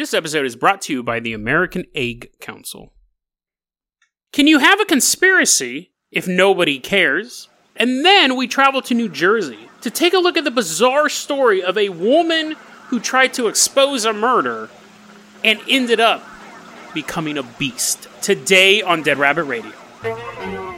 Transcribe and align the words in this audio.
This 0.00 0.14
episode 0.14 0.46
is 0.46 0.56
brought 0.56 0.80
to 0.82 0.94
you 0.94 1.02
by 1.02 1.20
the 1.20 1.34
American 1.34 1.84
Egg 1.94 2.30
Council. 2.40 2.94
Can 4.32 4.46
you 4.46 4.58
have 4.58 4.80
a 4.80 4.86
conspiracy 4.86 5.92
if 6.10 6.26
nobody 6.26 6.78
cares? 6.78 7.50
And 7.76 8.02
then 8.02 8.34
we 8.34 8.48
travel 8.48 8.80
to 8.80 8.94
New 8.94 9.10
Jersey 9.10 9.68
to 9.82 9.90
take 9.90 10.14
a 10.14 10.18
look 10.18 10.38
at 10.38 10.44
the 10.44 10.50
bizarre 10.50 11.10
story 11.10 11.62
of 11.62 11.76
a 11.76 11.90
woman 11.90 12.56
who 12.86 12.98
tried 12.98 13.34
to 13.34 13.46
expose 13.46 14.06
a 14.06 14.14
murder 14.14 14.70
and 15.44 15.60
ended 15.68 16.00
up 16.00 16.26
becoming 16.94 17.36
a 17.36 17.42
beast. 17.42 18.08
Today 18.22 18.80
on 18.80 19.02
Dead 19.02 19.18
Rabbit 19.18 19.44
Radio. 19.44 20.69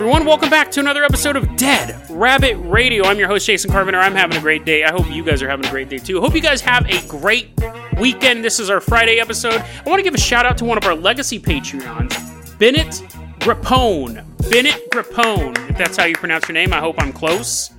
Everyone, 0.00 0.24
welcome 0.24 0.48
back 0.48 0.70
to 0.70 0.80
another 0.80 1.04
episode 1.04 1.36
of 1.36 1.56
Dead 1.56 1.94
Rabbit 2.08 2.54
Radio. 2.54 3.04
I'm 3.04 3.18
your 3.18 3.28
host, 3.28 3.44
Jason 3.44 3.70
Carpenter. 3.70 3.98
I'm 3.98 4.14
having 4.14 4.34
a 4.38 4.40
great 4.40 4.64
day. 4.64 4.82
I 4.82 4.90
hope 4.90 5.10
you 5.10 5.22
guys 5.22 5.42
are 5.42 5.48
having 5.50 5.66
a 5.66 5.68
great 5.68 5.90
day 5.90 5.98
too. 5.98 6.22
Hope 6.22 6.34
you 6.34 6.40
guys 6.40 6.62
have 6.62 6.88
a 6.88 7.06
great 7.06 7.50
weekend. 7.98 8.42
This 8.42 8.58
is 8.58 8.70
our 8.70 8.80
Friday 8.80 9.20
episode. 9.20 9.60
I 9.60 9.82
want 9.84 9.98
to 9.98 10.02
give 10.02 10.14
a 10.14 10.18
shout 10.18 10.46
out 10.46 10.56
to 10.56 10.64
one 10.64 10.78
of 10.78 10.84
our 10.86 10.94
legacy 10.94 11.38
Patreons, 11.38 12.58
Bennett 12.58 13.02
Grappone. 13.40 14.24
Bennett 14.50 14.90
Grappone, 14.90 15.68
if 15.68 15.76
that's 15.76 15.98
how 15.98 16.06
you 16.06 16.14
pronounce 16.14 16.48
your 16.48 16.54
name. 16.54 16.72
I 16.72 16.78
hope 16.78 16.94
I'm 16.98 17.12
close. 17.12 17.70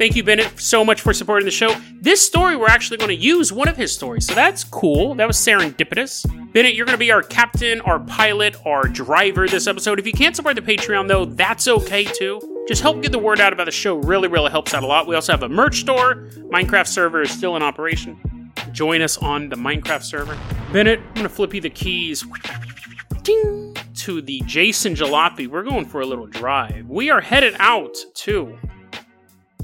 Thank 0.00 0.16
you, 0.16 0.22
Bennett, 0.22 0.58
so 0.58 0.82
much 0.82 1.02
for 1.02 1.12
supporting 1.12 1.44
the 1.44 1.50
show. 1.50 1.76
This 2.00 2.24
story, 2.24 2.56
we're 2.56 2.68
actually 2.68 2.96
going 2.96 3.10
to 3.10 3.14
use 3.14 3.52
one 3.52 3.68
of 3.68 3.76
his 3.76 3.92
stories, 3.92 4.26
so 4.26 4.34
that's 4.34 4.64
cool. 4.64 5.14
That 5.14 5.26
was 5.26 5.36
serendipitous. 5.36 6.24
Bennett, 6.54 6.74
you're 6.74 6.86
going 6.86 6.96
to 6.96 6.98
be 6.98 7.12
our 7.12 7.20
captain, 7.20 7.82
our 7.82 8.00
pilot, 8.00 8.56
our 8.64 8.84
driver 8.84 9.46
this 9.46 9.66
episode. 9.66 9.98
If 9.98 10.06
you 10.06 10.14
can't 10.14 10.34
support 10.34 10.56
the 10.56 10.62
Patreon, 10.62 11.06
though, 11.06 11.26
that's 11.26 11.68
okay 11.68 12.04
too. 12.04 12.40
Just 12.66 12.80
help 12.80 13.02
get 13.02 13.12
the 13.12 13.18
word 13.18 13.40
out 13.40 13.52
about 13.52 13.66
the 13.66 13.72
show. 13.72 13.96
Really, 13.96 14.26
really 14.26 14.50
helps 14.50 14.72
out 14.72 14.82
a 14.82 14.86
lot. 14.86 15.06
We 15.06 15.16
also 15.16 15.32
have 15.32 15.42
a 15.42 15.50
merch 15.50 15.80
store. 15.80 16.30
Minecraft 16.48 16.86
server 16.86 17.20
is 17.20 17.30
still 17.30 17.54
in 17.56 17.62
operation. 17.62 18.50
Join 18.72 19.02
us 19.02 19.18
on 19.18 19.50
the 19.50 19.56
Minecraft 19.56 20.02
server. 20.02 20.38
Bennett, 20.72 21.00
I'm 21.00 21.14
going 21.14 21.24
to 21.24 21.28
flip 21.28 21.52
you 21.52 21.60
the 21.60 21.68
keys. 21.68 22.24
Ding, 23.22 23.76
to 23.96 24.22
the 24.22 24.40
Jason 24.46 24.94
Jalopy. 24.94 25.46
We're 25.46 25.62
going 25.62 25.84
for 25.84 26.00
a 26.00 26.06
little 26.06 26.26
drive. 26.26 26.88
We 26.88 27.10
are 27.10 27.20
headed 27.20 27.54
out 27.58 27.94
to 28.14 28.58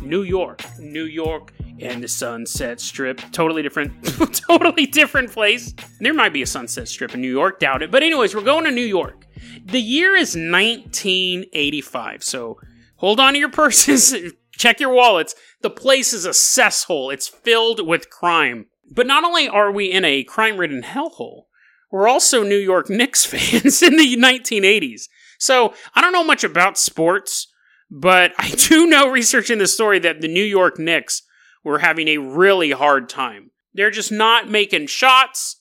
New 0.08 0.22
York. 0.22 0.62
New 0.78 1.04
York 1.04 1.52
and 1.80 2.02
the 2.02 2.08
Sunset 2.08 2.80
Strip. 2.80 3.20
Totally 3.32 3.62
different, 3.62 3.92
totally 4.48 4.86
different 4.86 5.30
place. 5.30 5.74
There 6.00 6.14
might 6.14 6.32
be 6.32 6.42
a 6.42 6.46
Sunset 6.46 6.88
Strip 6.88 7.14
in 7.14 7.20
New 7.20 7.30
York, 7.30 7.60
doubt 7.60 7.82
it. 7.82 7.90
But, 7.90 8.02
anyways, 8.02 8.34
we're 8.34 8.42
going 8.42 8.64
to 8.64 8.70
New 8.70 8.80
York. 8.80 9.26
The 9.64 9.80
year 9.80 10.14
is 10.14 10.36
1985, 10.36 12.22
so 12.22 12.58
hold 12.96 13.18
on 13.18 13.32
to 13.32 13.38
your 13.38 13.50
purses, 13.50 14.14
check 14.52 14.80
your 14.80 14.94
wallets. 14.94 15.34
The 15.62 15.70
place 15.70 16.12
is 16.12 16.24
a 16.24 16.32
cesshole, 16.32 17.10
it's 17.10 17.28
filled 17.28 17.86
with 17.86 18.10
crime. 18.10 18.66
But 18.88 19.06
not 19.06 19.24
only 19.24 19.48
are 19.48 19.72
we 19.72 19.90
in 19.90 20.04
a 20.04 20.22
crime 20.22 20.58
ridden 20.58 20.82
hellhole, 20.82 21.46
we're 21.90 22.08
also 22.08 22.42
New 22.42 22.56
York 22.56 22.88
Knicks 22.88 23.24
fans 23.26 23.82
in 23.82 23.96
the 23.96 24.16
1980s. 24.16 25.08
So, 25.38 25.74
I 25.94 26.00
don't 26.00 26.12
know 26.12 26.24
much 26.24 26.44
about 26.44 26.78
sports 26.78 27.48
but 27.90 28.32
I 28.38 28.50
do 28.56 28.86
know 28.86 29.10
researching 29.10 29.58
the 29.58 29.66
story 29.66 29.98
that 30.00 30.20
the 30.20 30.28
New 30.28 30.44
York 30.44 30.78
Knicks 30.78 31.22
were 31.64 31.78
having 31.78 32.08
a 32.08 32.18
really 32.18 32.70
hard 32.70 33.08
time. 33.08 33.50
They're 33.74 33.90
just 33.90 34.12
not 34.12 34.48
making 34.48 34.86
shots. 34.86 35.60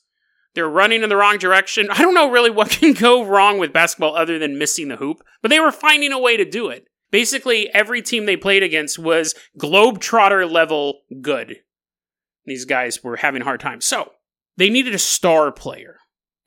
They're 0.54 0.70
running 0.70 1.04
in 1.04 1.10
the 1.10 1.18
wrong 1.18 1.38
direction. 1.38 1.90
I 1.92 2.02
don't 2.02 2.14
know 2.14 2.32
really 2.32 2.50
what 2.50 2.70
can 2.72 2.94
go 2.94 3.24
wrong 3.24 3.58
with 3.58 3.74
basketball 3.74 4.16
other 4.16 4.40
than 4.40 4.58
missing 4.58 4.88
the 4.88 4.96
hoop, 4.96 5.22
but 5.42 5.50
they 5.50 5.60
were 5.60 5.72
finding 5.72 6.12
a 6.12 6.20
way 6.20 6.38
to 6.38 6.46
do 6.46 6.70
it. 6.70 6.88
Basically, 7.12 7.70
every 7.74 8.02
team 8.02 8.26
they 8.26 8.38
played 8.38 8.64
against 8.64 8.98
was 9.00 9.36
Globetrotter 9.60 10.50
level 10.50 11.02
good. 11.22 11.58
These 12.46 12.66
guys 12.66 13.04
were 13.04 13.18
having 13.18 13.42
a 13.42 13.46
hard 13.46 13.60
time. 13.60 13.82
So, 13.82 14.12
they 14.58 14.70
needed 14.70 14.96
a 14.96 15.00
star 15.00 15.52
player. 15.52 15.98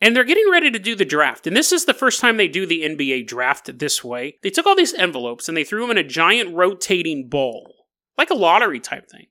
And 0.00 0.14
they're 0.14 0.24
getting 0.24 0.48
ready 0.50 0.70
to 0.70 0.78
do 0.78 0.94
the 0.94 1.04
draft. 1.04 1.46
And 1.46 1.56
this 1.56 1.72
is 1.72 1.84
the 1.84 1.94
first 1.94 2.20
time 2.20 2.36
they 2.36 2.48
do 2.48 2.66
the 2.66 2.82
NBA 2.82 3.26
draft 3.26 3.78
this 3.78 4.04
way. 4.04 4.38
They 4.42 4.50
took 4.50 4.66
all 4.66 4.76
these 4.76 4.94
envelopes 4.94 5.48
and 5.48 5.56
they 5.56 5.64
threw 5.64 5.80
them 5.80 5.90
in 5.90 5.98
a 5.98 6.04
giant 6.04 6.54
rotating 6.54 7.28
bowl, 7.28 7.74
like 8.16 8.30
a 8.30 8.34
lottery 8.34 8.78
type 8.78 9.10
thing. 9.10 9.26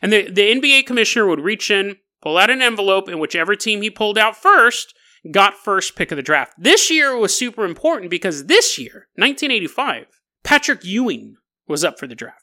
And 0.00 0.12
the, 0.12 0.30
the 0.30 0.54
NBA 0.54 0.86
commissioner 0.86 1.26
would 1.26 1.40
reach 1.40 1.70
in, 1.70 1.96
pull 2.22 2.38
out 2.38 2.50
an 2.50 2.62
envelope, 2.62 3.08
and 3.08 3.18
whichever 3.18 3.56
team 3.56 3.82
he 3.82 3.90
pulled 3.90 4.18
out 4.18 4.36
first 4.36 4.94
got 5.30 5.54
first 5.56 5.96
pick 5.96 6.12
of 6.12 6.16
the 6.16 6.22
draft. 6.22 6.54
This 6.58 6.90
year 6.90 7.16
was 7.16 7.36
super 7.36 7.64
important 7.64 8.10
because 8.10 8.46
this 8.46 8.78
year, 8.78 9.08
1985, 9.16 10.06
Patrick 10.44 10.84
Ewing 10.84 11.36
was 11.66 11.84
up 11.84 11.98
for 11.98 12.06
the 12.06 12.14
draft. 12.14 12.42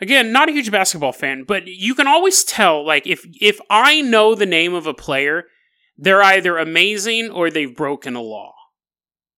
Again, 0.00 0.32
not 0.32 0.48
a 0.48 0.52
huge 0.52 0.72
basketball 0.72 1.12
fan, 1.12 1.44
but 1.46 1.68
you 1.68 1.94
can 1.94 2.08
always 2.08 2.42
tell, 2.42 2.84
like, 2.84 3.06
if 3.06 3.24
if 3.40 3.60
I 3.70 4.00
know 4.00 4.34
the 4.34 4.46
name 4.46 4.74
of 4.74 4.86
a 4.88 4.94
player 4.94 5.44
they're 5.96 6.22
either 6.22 6.58
amazing 6.58 7.30
or 7.30 7.50
they've 7.50 7.76
broken 7.76 8.16
a 8.16 8.20
law. 8.20 8.54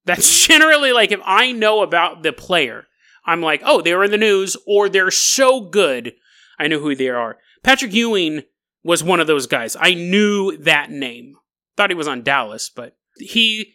That's 0.05 0.47
generally 0.47 0.93
like 0.93 1.13
if 1.13 1.21
I 1.25 1.53
know 1.53 1.83
about 1.83 2.23
the 2.23 2.33
player, 2.33 2.87
I'm 3.25 3.43
like, 3.43 3.63
oh, 3.65 3.83
they 3.83 3.95
were 3.95 4.05
in 4.05 4.11
the 4.11 4.19
news 4.19 4.57
or 4.67 4.89
they're 4.89 5.11
so 5.11 5.61
good, 5.61 6.15
I 6.59 6.69
know 6.69 6.79
who 6.79 6.95
they 6.95 7.09
are. 7.09 7.39
Patrick 7.63 7.93
Ewing 7.93 8.43
was 8.85 9.03
one 9.03 9.19
of 9.19 9.27
those 9.27 9.47
guys. 9.47 9.77
I 9.79 9.95
knew 9.95 10.57
that 10.59 10.91
name. 10.91 11.35
Thought 11.77 11.91
he 11.91 11.97
was 11.97 12.09
on 12.09 12.23
Dallas, 12.23 12.71
but 12.71 12.97
he 13.19 13.75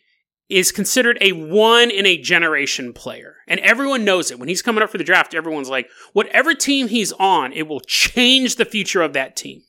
is 0.50 0.72
considered 0.72 1.18
a 1.22 1.32
one 1.32 1.92
in 1.92 2.06
a 2.06 2.18
generation 2.18 2.94
player. 2.94 3.36
And 3.48 3.60
everyone 3.60 4.04
knows 4.06 4.32
it. 4.32 4.40
When 4.40 4.50
he's 4.50 4.62
coming 4.62 4.84
up 4.84 4.90
for 4.90 4.98
the 4.98 5.04
draft, 5.04 5.34
everyone's 5.34 5.70
like, 5.70 5.90
whatever 6.14 6.54
team 6.54 6.88
he's 6.88 7.12
on, 7.14 7.54
it 7.54 7.68
will 7.68 7.80
change 7.82 8.56
the 8.56 8.66
future 8.66 9.02
of 9.02 9.14
that 9.14 9.36
team. 9.36 9.62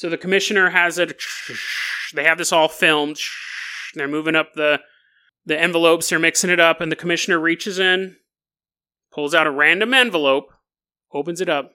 So 0.00 0.08
the 0.08 0.16
commissioner 0.16 0.70
has 0.70 0.96
it 0.96 1.20
they 2.14 2.24
have 2.24 2.38
this 2.38 2.52
all 2.52 2.68
filmed. 2.68 3.18
They're 3.94 4.08
moving 4.08 4.34
up 4.34 4.54
the 4.54 4.80
the 5.44 5.60
envelopes. 5.60 6.08
They're 6.08 6.18
mixing 6.18 6.48
it 6.48 6.58
up, 6.58 6.80
and 6.80 6.90
the 6.90 6.96
commissioner 6.96 7.38
reaches 7.38 7.78
in, 7.78 8.16
pulls 9.12 9.34
out 9.34 9.46
a 9.46 9.50
random 9.50 9.92
envelope, 9.92 10.54
opens 11.12 11.42
it 11.42 11.50
up. 11.50 11.72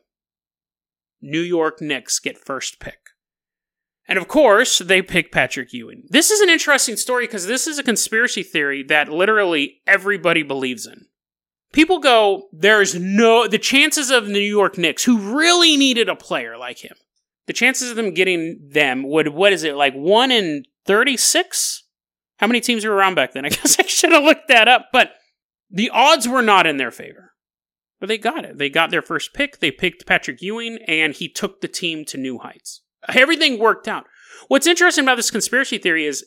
New 1.21 1.39
York 1.39 1.81
Knicks 1.81 2.17
get 2.17 2.43
first 2.43 2.79
pick. 2.79 2.97
And 4.07 4.17
of 4.17 4.27
course, 4.27 4.79
they 4.79 5.03
pick 5.03 5.31
Patrick 5.31 5.71
Ewing. 5.71 6.07
This 6.09 6.31
is 6.31 6.41
an 6.41 6.49
interesting 6.49 6.97
story 6.97 7.27
because 7.27 7.45
this 7.45 7.67
is 7.67 7.77
a 7.77 7.83
conspiracy 7.83 8.41
theory 8.41 8.81
that 8.87 9.09
literally 9.09 9.81
everybody 9.85 10.41
believes 10.41 10.87
in. 10.87 11.05
People 11.73 11.99
go, 11.99 12.47
there's 12.51 12.95
no, 12.95 13.47
the 13.47 13.59
chances 13.59 14.09
of 14.09 14.25
the 14.25 14.33
New 14.33 14.39
York 14.39 14.79
Knicks, 14.79 15.03
who 15.03 15.37
really 15.37 15.77
needed 15.77 16.09
a 16.09 16.15
player 16.15 16.57
like 16.57 16.79
him, 16.79 16.95
the 17.47 17.53
chances 17.53 17.89
of 17.89 17.95
them 17.95 18.13
getting 18.13 18.59
them 18.67 19.03
would 19.03 19.29
what 19.29 19.53
is 19.53 19.63
it 19.63 19.75
like 19.75 19.93
one 19.93 20.31
in 20.31 20.63
36 20.85 21.83
how 22.37 22.47
many 22.47 22.59
teams 22.59 22.83
were 22.83 22.93
around 22.93 23.15
back 23.15 23.31
then? 23.31 23.45
I 23.45 23.49
guess 23.49 23.79
i 23.79 23.83
should 23.83 24.11
have 24.11 24.23
looked 24.23 24.47
that 24.49 24.67
up 24.67 24.87
but 24.91 25.13
the 25.69 25.89
odds 25.89 26.27
were 26.27 26.41
not 26.41 26.67
in 26.67 26.77
their 26.77 26.91
favor. 26.91 27.33
But 27.99 28.07
they 28.07 28.17
got 28.17 28.45
it. 28.45 28.57
They 28.57 28.69
got 28.69 28.91
their 28.91 29.01
first 29.01 29.33
pick. 29.33 29.59
They 29.59 29.71
picked 29.71 30.05
patrick 30.05 30.41
ewing 30.41 30.79
and 30.87 31.13
he 31.13 31.29
took 31.29 31.61
the 31.61 31.67
team 31.67 32.05
to 32.05 32.17
new 32.17 32.39
heights. 32.39 32.81
Everything 33.09 33.57
worked 33.59 33.87
out. 33.87 34.05
What's 34.47 34.67
interesting 34.67 35.03
about 35.05 35.15
this 35.15 35.31
conspiracy 35.31 35.77
theory 35.77 36.05
is 36.05 36.25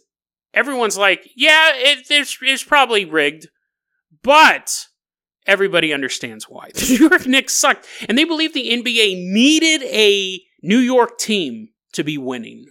everyone's 0.54 0.96
like 0.96 1.28
yeah 1.36 1.72
it, 1.74 2.06
it's, 2.10 2.38
it's 2.40 2.64
probably 2.64 3.04
rigged 3.04 3.48
but 4.22 4.86
everybody 5.46 5.92
understands 5.92 6.46
why. 6.48 6.70
The 6.74 6.96
new 6.98 7.08
york 7.08 7.26
knicks 7.26 7.54
sucked 7.54 7.86
and 8.08 8.16
they 8.16 8.24
believe 8.24 8.54
the 8.54 8.70
nba 8.70 9.14
needed 9.30 9.82
a 9.82 10.40
New 10.62 10.78
York 10.78 11.18
team 11.18 11.68
to 11.92 12.04
be 12.04 12.18
winning. 12.18 12.66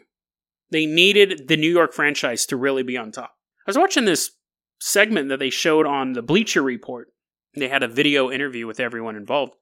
They 0.71 0.85
needed 0.85 1.47
the 1.47 1.57
New 1.57 1.71
York 1.71 1.93
franchise 1.93 2.45
to 2.47 2.57
really 2.57 2.83
be 2.83 2.97
on 2.97 3.11
top. 3.11 3.33
I 3.65 3.69
was 3.69 3.77
watching 3.77 4.05
this 4.05 4.31
segment 4.79 5.29
that 5.29 5.39
they 5.39 5.49
showed 5.49 5.85
on 5.85 6.13
the 6.13 6.21
Bleacher 6.21 6.61
Report. 6.61 7.07
They 7.55 7.69
had 7.69 7.83
a 7.83 7.87
video 7.87 8.29
interview 8.29 8.67
with 8.67 8.79
everyone 8.79 9.15
involved. 9.15 9.53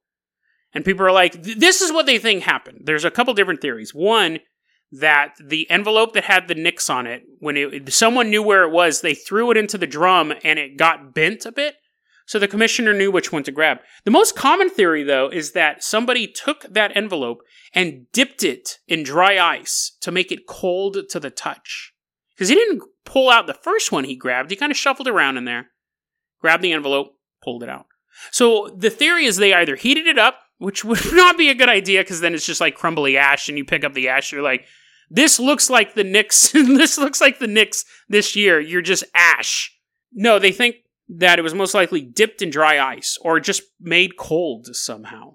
And 0.73 0.83
people 0.83 1.05
are 1.05 1.11
like, 1.11 1.41
this 1.41 1.81
is 1.81 1.93
what 1.93 2.05
they 2.05 2.19
think 2.19 2.43
happened. 2.43 2.81
There's 2.83 3.05
a 3.05 3.11
couple 3.11 3.33
different 3.33 3.61
theories. 3.61 3.93
One, 3.93 4.39
that 4.91 5.35
the 5.43 5.69
envelope 5.69 6.13
that 6.13 6.25
had 6.25 6.47
the 6.47 6.55
Knicks 6.55 6.89
on 6.89 7.07
it, 7.07 7.23
when 7.39 7.57
it, 7.57 7.93
someone 7.93 8.29
knew 8.29 8.43
where 8.43 8.63
it 8.63 8.71
was, 8.71 9.01
they 9.01 9.13
threw 9.13 9.51
it 9.51 9.57
into 9.57 9.77
the 9.77 9.87
drum 9.87 10.33
and 10.43 10.59
it 10.59 10.77
got 10.77 11.13
bent 11.13 11.45
a 11.45 11.51
bit 11.51 11.75
so 12.25 12.39
the 12.39 12.47
commissioner 12.47 12.93
knew 12.93 13.11
which 13.11 13.31
one 13.31 13.43
to 13.43 13.51
grab. 13.51 13.79
The 14.03 14.11
most 14.11 14.35
common 14.35 14.69
theory, 14.69 15.03
though, 15.03 15.29
is 15.29 15.51
that 15.51 15.83
somebody 15.83 16.27
took 16.27 16.63
that 16.63 16.95
envelope 16.95 17.41
and 17.73 18.07
dipped 18.11 18.43
it 18.43 18.79
in 18.87 19.03
dry 19.03 19.37
ice 19.37 19.95
to 20.01 20.11
make 20.11 20.31
it 20.31 20.47
cold 20.47 20.97
to 21.09 21.19
the 21.19 21.29
touch. 21.29 21.93
Because 22.33 22.49
he 22.49 22.55
didn't 22.55 22.83
pull 23.05 23.29
out 23.29 23.47
the 23.47 23.53
first 23.53 23.91
one 23.91 24.03
he 24.03 24.15
grabbed, 24.15 24.49
he 24.49 24.57
kind 24.57 24.71
of 24.71 24.77
shuffled 24.77 25.07
around 25.07 25.37
in 25.37 25.45
there, 25.45 25.67
grabbed 26.41 26.63
the 26.63 26.73
envelope, 26.73 27.15
pulled 27.43 27.63
it 27.63 27.69
out. 27.69 27.85
So 28.31 28.73
the 28.75 28.89
theory 28.89 29.25
is 29.25 29.37
they 29.37 29.53
either 29.53 29.75
heated 29.75 30.07
it 30.07 30.17
up, 30.17 30.39
which 30.57 30.83
would 30.83 30.99
not 31.13 31.37
be 31.37 31.49
a 31.49 31.55
good 31.55 31.69
idea 31.69 32.01
because 32.01 32.21
then 32.21 32.33
it's 32.33 32.45
just 32.45 32.61
like 32.61 32.75
crumbly 32.75 33.17
ash, 33.17 33.49
and 33.49 33.57
you 33.57 33.65
pick 33.65 33.83
up 33.83 33.93
the 33.93 34.09
ash, 34.09 34.31
you're 34.31 34.41
like, 34.41 34.65
this 35.09 35.39
looks 35.39 35.69
like 35.69 35.93
the 35.93 36.03
Knicks. 36.03 36.51
this 36.53 36.97
looks 36.97 37.21
like 37.21 37.37
the 37.37 37.47
Knicks 37.47 37.85
this 38.09 38.35
year. 38.35 38.59
You're 38.59 38.81
just 38.81 39.03
ash. 39.13 39.71
No, 40.11 40.39
they 40.39 40.51
think 40.51 40.77
that 41.07 41.39
it 41.39 41.43
was 41.43 41.53
most 41.53 41.73
likely 41.73 42.01
dipped 42.01 42.41
in 42.41 42.49
dry 42.49 42.79
ice 42.79 43.17
or 43.21 43.39
just 43.39 43.63
made 43.79 44.17
cold 44.17 44.75
somehow. 44.75 45.33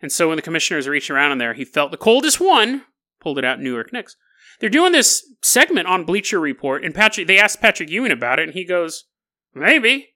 And 0.00 0.10
so 0.10 0.28
when 0.28 0.36
the 0.36 0.42
commissioners 0.42 0.88
reached 0.88 1.10
around 1.10 1.32
in 1.32 1.38
there, 1.38 1.54
he 1.54 1.64
felt 1.64 1.90
the 1.90 1.96
coldest 1.96 2.40
one, 2.40 2.84
pulled 3.20 3.38
it 3.38 3.44
out 3.44 3.60
New 3.60 3.72
York 3.72 3.92
Knicks. 3.92 4.16
They're 4.60 4.70
doing 4.70 4.92
this 4.92 5.26
segment 5.42 5.88
on 5.88 6.04
Bleacher 6.04 6.38
Report, 6.38 6.84
and 6.84 6.94
Patrick 6.94 7.26
they 7.26 7.38
asked 7.38 7.60
Patrick 7.60 7.90
Ewing 7.90 8.12
about 8.12 8.38
it, 8.38 8.44
and 8.44 8.52
he 8.52 8.64
goes, 8.64 9.04
Maybe. 9.54 10.10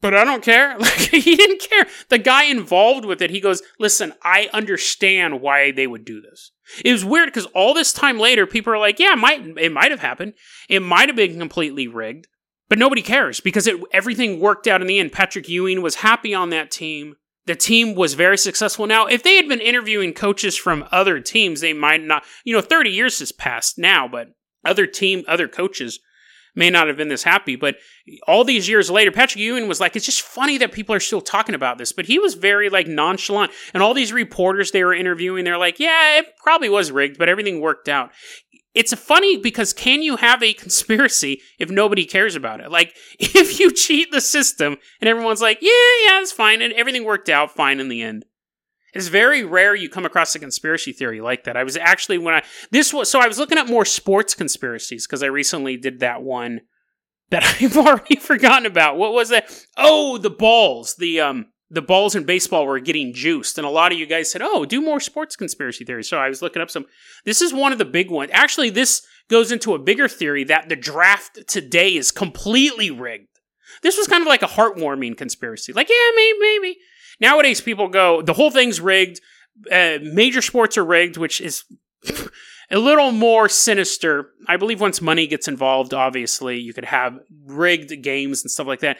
But 0.00 0.14
I 0.14 0.24
don't 0.24 0.42
care. 0.42 0.76
Like 0.86 0.92
he 0.92 1.36
didn't 1.36 1.62
care. 1.62 1.86
The 2.10 2.18
guy 2.18 2.44
involved 2.44 3.04
with 3.04 3.22
it, 3.22 3.30
he 3.30 3.40
goes, 3.40 3.62
Listen, 3.78 4.12
I 4.22 4.48
understand 4.52 5.40
why 5.40 5.72
they 5.72 5.86
would 5.86 6.04
do 6.04 6.20
this. 6.20 6.52
It 6.84 6.92
was 6.92 7.04
weird 7.04 7.26
because 7.28 7.46
all 7.46 7.74
this 7.74 7.92
time 7.92 8.18
later, 8.18 8.46
people 8.46 8.72
are 8.72 8.78
like, 8.78 8.98
Yeah, 8.98 9.12
it 9.12 9.18
might 9.18 9.42
it 9.58 9.72
might 9.72 9.90
have 9.90 10.00
happened. 10.00 10.34
It 10.68 10.80
might 10.80 11.08
have 11.08 11.16
been 11.16 11.38
completely 11.38 11.88
rigged. 11.88 12.28
But 12.68 12.78
nobody 12.78 13.02
cares 13.02 13.40
because 13.40 13.66
it, 13.66 13.80
everything 13.92 14.40
worked 14.40 14.66
out 14.66 14.80
in 14.80 14.86
the 14.86 14.98
end. 14.98 15.12
Patrick 15.12 15.48
Ewing 15.48 15.82
was 15.82 15.96
happy 15.96 16.34
on 16.34 16.50
that 16.50 16.70
team 16.70 17.16
the 17.46 17.54
team 17.54 17.94
was 17.94 18.14
very 18.14 18.36
successful. 18.36 18.86
Now, 18.86 19.06
if 19.06 19.22
they 19.22 19.36
had 19.36 19.48
been 19.48 19.60
interviewing 19.60 20.12
coaches 20.12 20.56
from 20.56 20.86
other 20.90 21.20
teams, 21.20 21.60
they 21.60 21.72
might 21.72 22.02
not, 22.02 22.24
you 22.44 22.52
know, 22.52 22.60
30 22.60 22.90
years 22.90 23.20
has 23.20 23.32
passed 23.32 23.78
now, 23.78 24.06
but 24.08 24.32
other 24.64 24.86
team, 24.86 25.24
other 25.28 25.46
coaches 25.46 26.00
may 26.56 26.70
not 26.70 26.88
have 26.88 26.96
been 26.96 27.08
this 27.08 27.22
happy. 27.22 27.54
But 27.54 27.76
all 28.26 28.42
these 28.42 28.68
years 28.68 28.90
later, 28.90 29.12
Patrick 29.12 29.40
Ewing 29.40 29.68
was 29.68 29.78
like, 29.78 29.94
it's 29.94 30.06
just 30.06 30.22
funny 30.22 30.58
that 30.58 30.72
people 30.72 30.94
are 30.94 31.00
still 31.00 31.20
talking 31.20 31.54
about 31.54 31.78
this. 31.78 31.92
But 31.92 32.06
he 32.06 32.18
was 32.18 32.34
very 32.34 32.68
like 32.68 32.88
nonchalant. 32.88 33.52
And 33.74 33.82
all 33.82 33.94
these 33.94 34.12
reporters 34.12 34.70
they 34.70 34.82
were 34.82 34.94
interviewing, 34.94 35.44
they're 35.44 35.58
like, 35.58 35.78
yeah, 35.78 36.18
it 36.18 36.26
probably 36.42 36.68
was 36.68 36.90
rigged, 36.90 37.18
but 37.18 37.28
everything 37.28 37.60
worked 37.60 37.88
out 37.88 38.10
it's 38.76 38.92
funny 38.92 39.38
because 39.38 39.72
can 39.72 40.02
you 40.02 40.16
have 40.16 40.42
a 40.42 40.52
conspiracy 40.52 41.40
if 41.58 41.70
nobody 41.70 42.04
cares 42.04 42.36
about 42.36 42.60
it? 42.60 42.70
Like, 42.70 42.94
if 43.18 43.58
you 43.58 43.72
cheat 43.72 44.12
the 44.12 44.20
system 44.20 44.76
and 45.00 45.08
everyone's 45.08 45.40
like, 45.40 45.58
yeah, 45.62 45.70
yeah, 46.04 46.20
it's 46.20 46.30
fine, 46.30 46.60
and 46.60 46.74
everything 46.74 47.04
worked 47.04 47.30
out 47.30 47.50
fine 47.50 47.80
in 47.80 47.88
the 47.88 48.02
end. 48.02 48.26
It's 48.92 49.08
very 49.08 49.44
rare 49.44 49.74
you 49.74 49.88
come 49.88 50.04
across 50.04 50.34
a 50.34 50.38
conspiracy 50.38 50.92
theory 50.92 51.20
like 51.20 51.44
that. 51.44 51.56
I 51.56 51.64
was 51.64 51.76
actually 51.76 52.18
when 52.18 52.34
I 52.34 52.42
this 52.70 52.94
was 52.94 53.10
so 53.10 53.18
I 53.20 53.26
was 53.26 53.38
looking 53.38 53.58
at 53.58 53.66
more 53.66 53.84
sports 53.84 54.34
conspiracies 54.34 55.06
because 55.06 55.22
I 55.22 55.26
recently 55.26 55.76
did 55.76 56.00
that 56.00 56.22
one 56.22 56.60
that 57.30 57.44
I've 57.60 57.76
already 57.76 58.16
forgotten 58.16 58.64
about. 58.64 58.96
What 58.96 59.12
was 59.12 59.30
it? 59.30 59.66
Oh, 59.76 60.16
the 60.16 60.30
balls. 60.30 60.96
The 60.96 61.20
um 61.20 61.46
the 61.70 61.82
balls 61.82 62.14
in 62.14 62.24
baseball 62.24 62.66
were 62.66 62.78
getting 62.78 63.12
juiced. 63.12 63.58
And 63.58 63.66
a 63.66 63.70
lot 63.70 63.92
of 63.92 63.98
you 63.98 64.06
guys 64.06 64.30
said, 64.30 64.42
oh, 64.42 64.64
do 64.64 64.80
more 64.80 65.00
sports 65.00 65.36
conspiracy 65.36 65.84
theories. 65.84 66.08
So 66.08 66.18
I 66.18 66.28
was 66.28 66.42
looking 66.42 66.62
up 66.62 66.70
some. 66.70 66.86
This 67.24 67.42
is 67.42 67.52
one 67.52 67.72
of 67.72 67.78
the 67.78 67.84
big 67.84 68.10
ones. 68.10 68.30
Actually, 68.32 68.70
this 68.70 69.04
goes 69.28 69.50
into 69.50 69.74
a 69.74 69.78
bigger 69.78 70.08
theory 70.08 70.44
that 70.44 70.68
the 70.68 70.76
draft 70.76 71.46
today 71.48 71.96
is 71.96 72.10
completely 72.12 72.90
rigged. 72.90 73.28
This 73.82 73.96
was 73.96 74.06
kind 74.06 74.22
of 74.22 74.28
like 74.28 74.42
a 74.42 74.46
heartwarming 74.46 75.16
conspiracy. 75.16 75.72
Like, 75.72 75.88
yeah, 75.88 76.10
maybe, 76.14 76.38
maybe. 76.40 76.76
Nowadays, 77.20 77.60
people 77.60 77.88
go, 77.88 78.22
the 78.22 78.32
whole 78.32 78.50
thing's 78.50 78.80
rigged. 78.80 79.20
Uh, 79.70 79.98
major 80.02 80.42
sports 80.42 80.78
are 80.78 80.84
rigged, 80.84 81.16
which 81.16 81.40
is 81.40 81.64
a 82.70 82.78
little 82.78 83.10
more 83.10 83.48
sinister. 83.48 84.30
I 84.46 84.56
believe 84.56 84.80
once 84.80 85.00
money 85.00 85.26
gets 85.26 85.48
involved, 85.48 85.94
obviously, 85.94 86.58
you 86.58 86.72
could 86.72 86.84
have 86.84 87.18
rigged 87.46 88.02
games 88.02 88.42
and 88.44 88.50
stuff 88.50 88.66
like 88.66 88.80
that. 88.80 88.98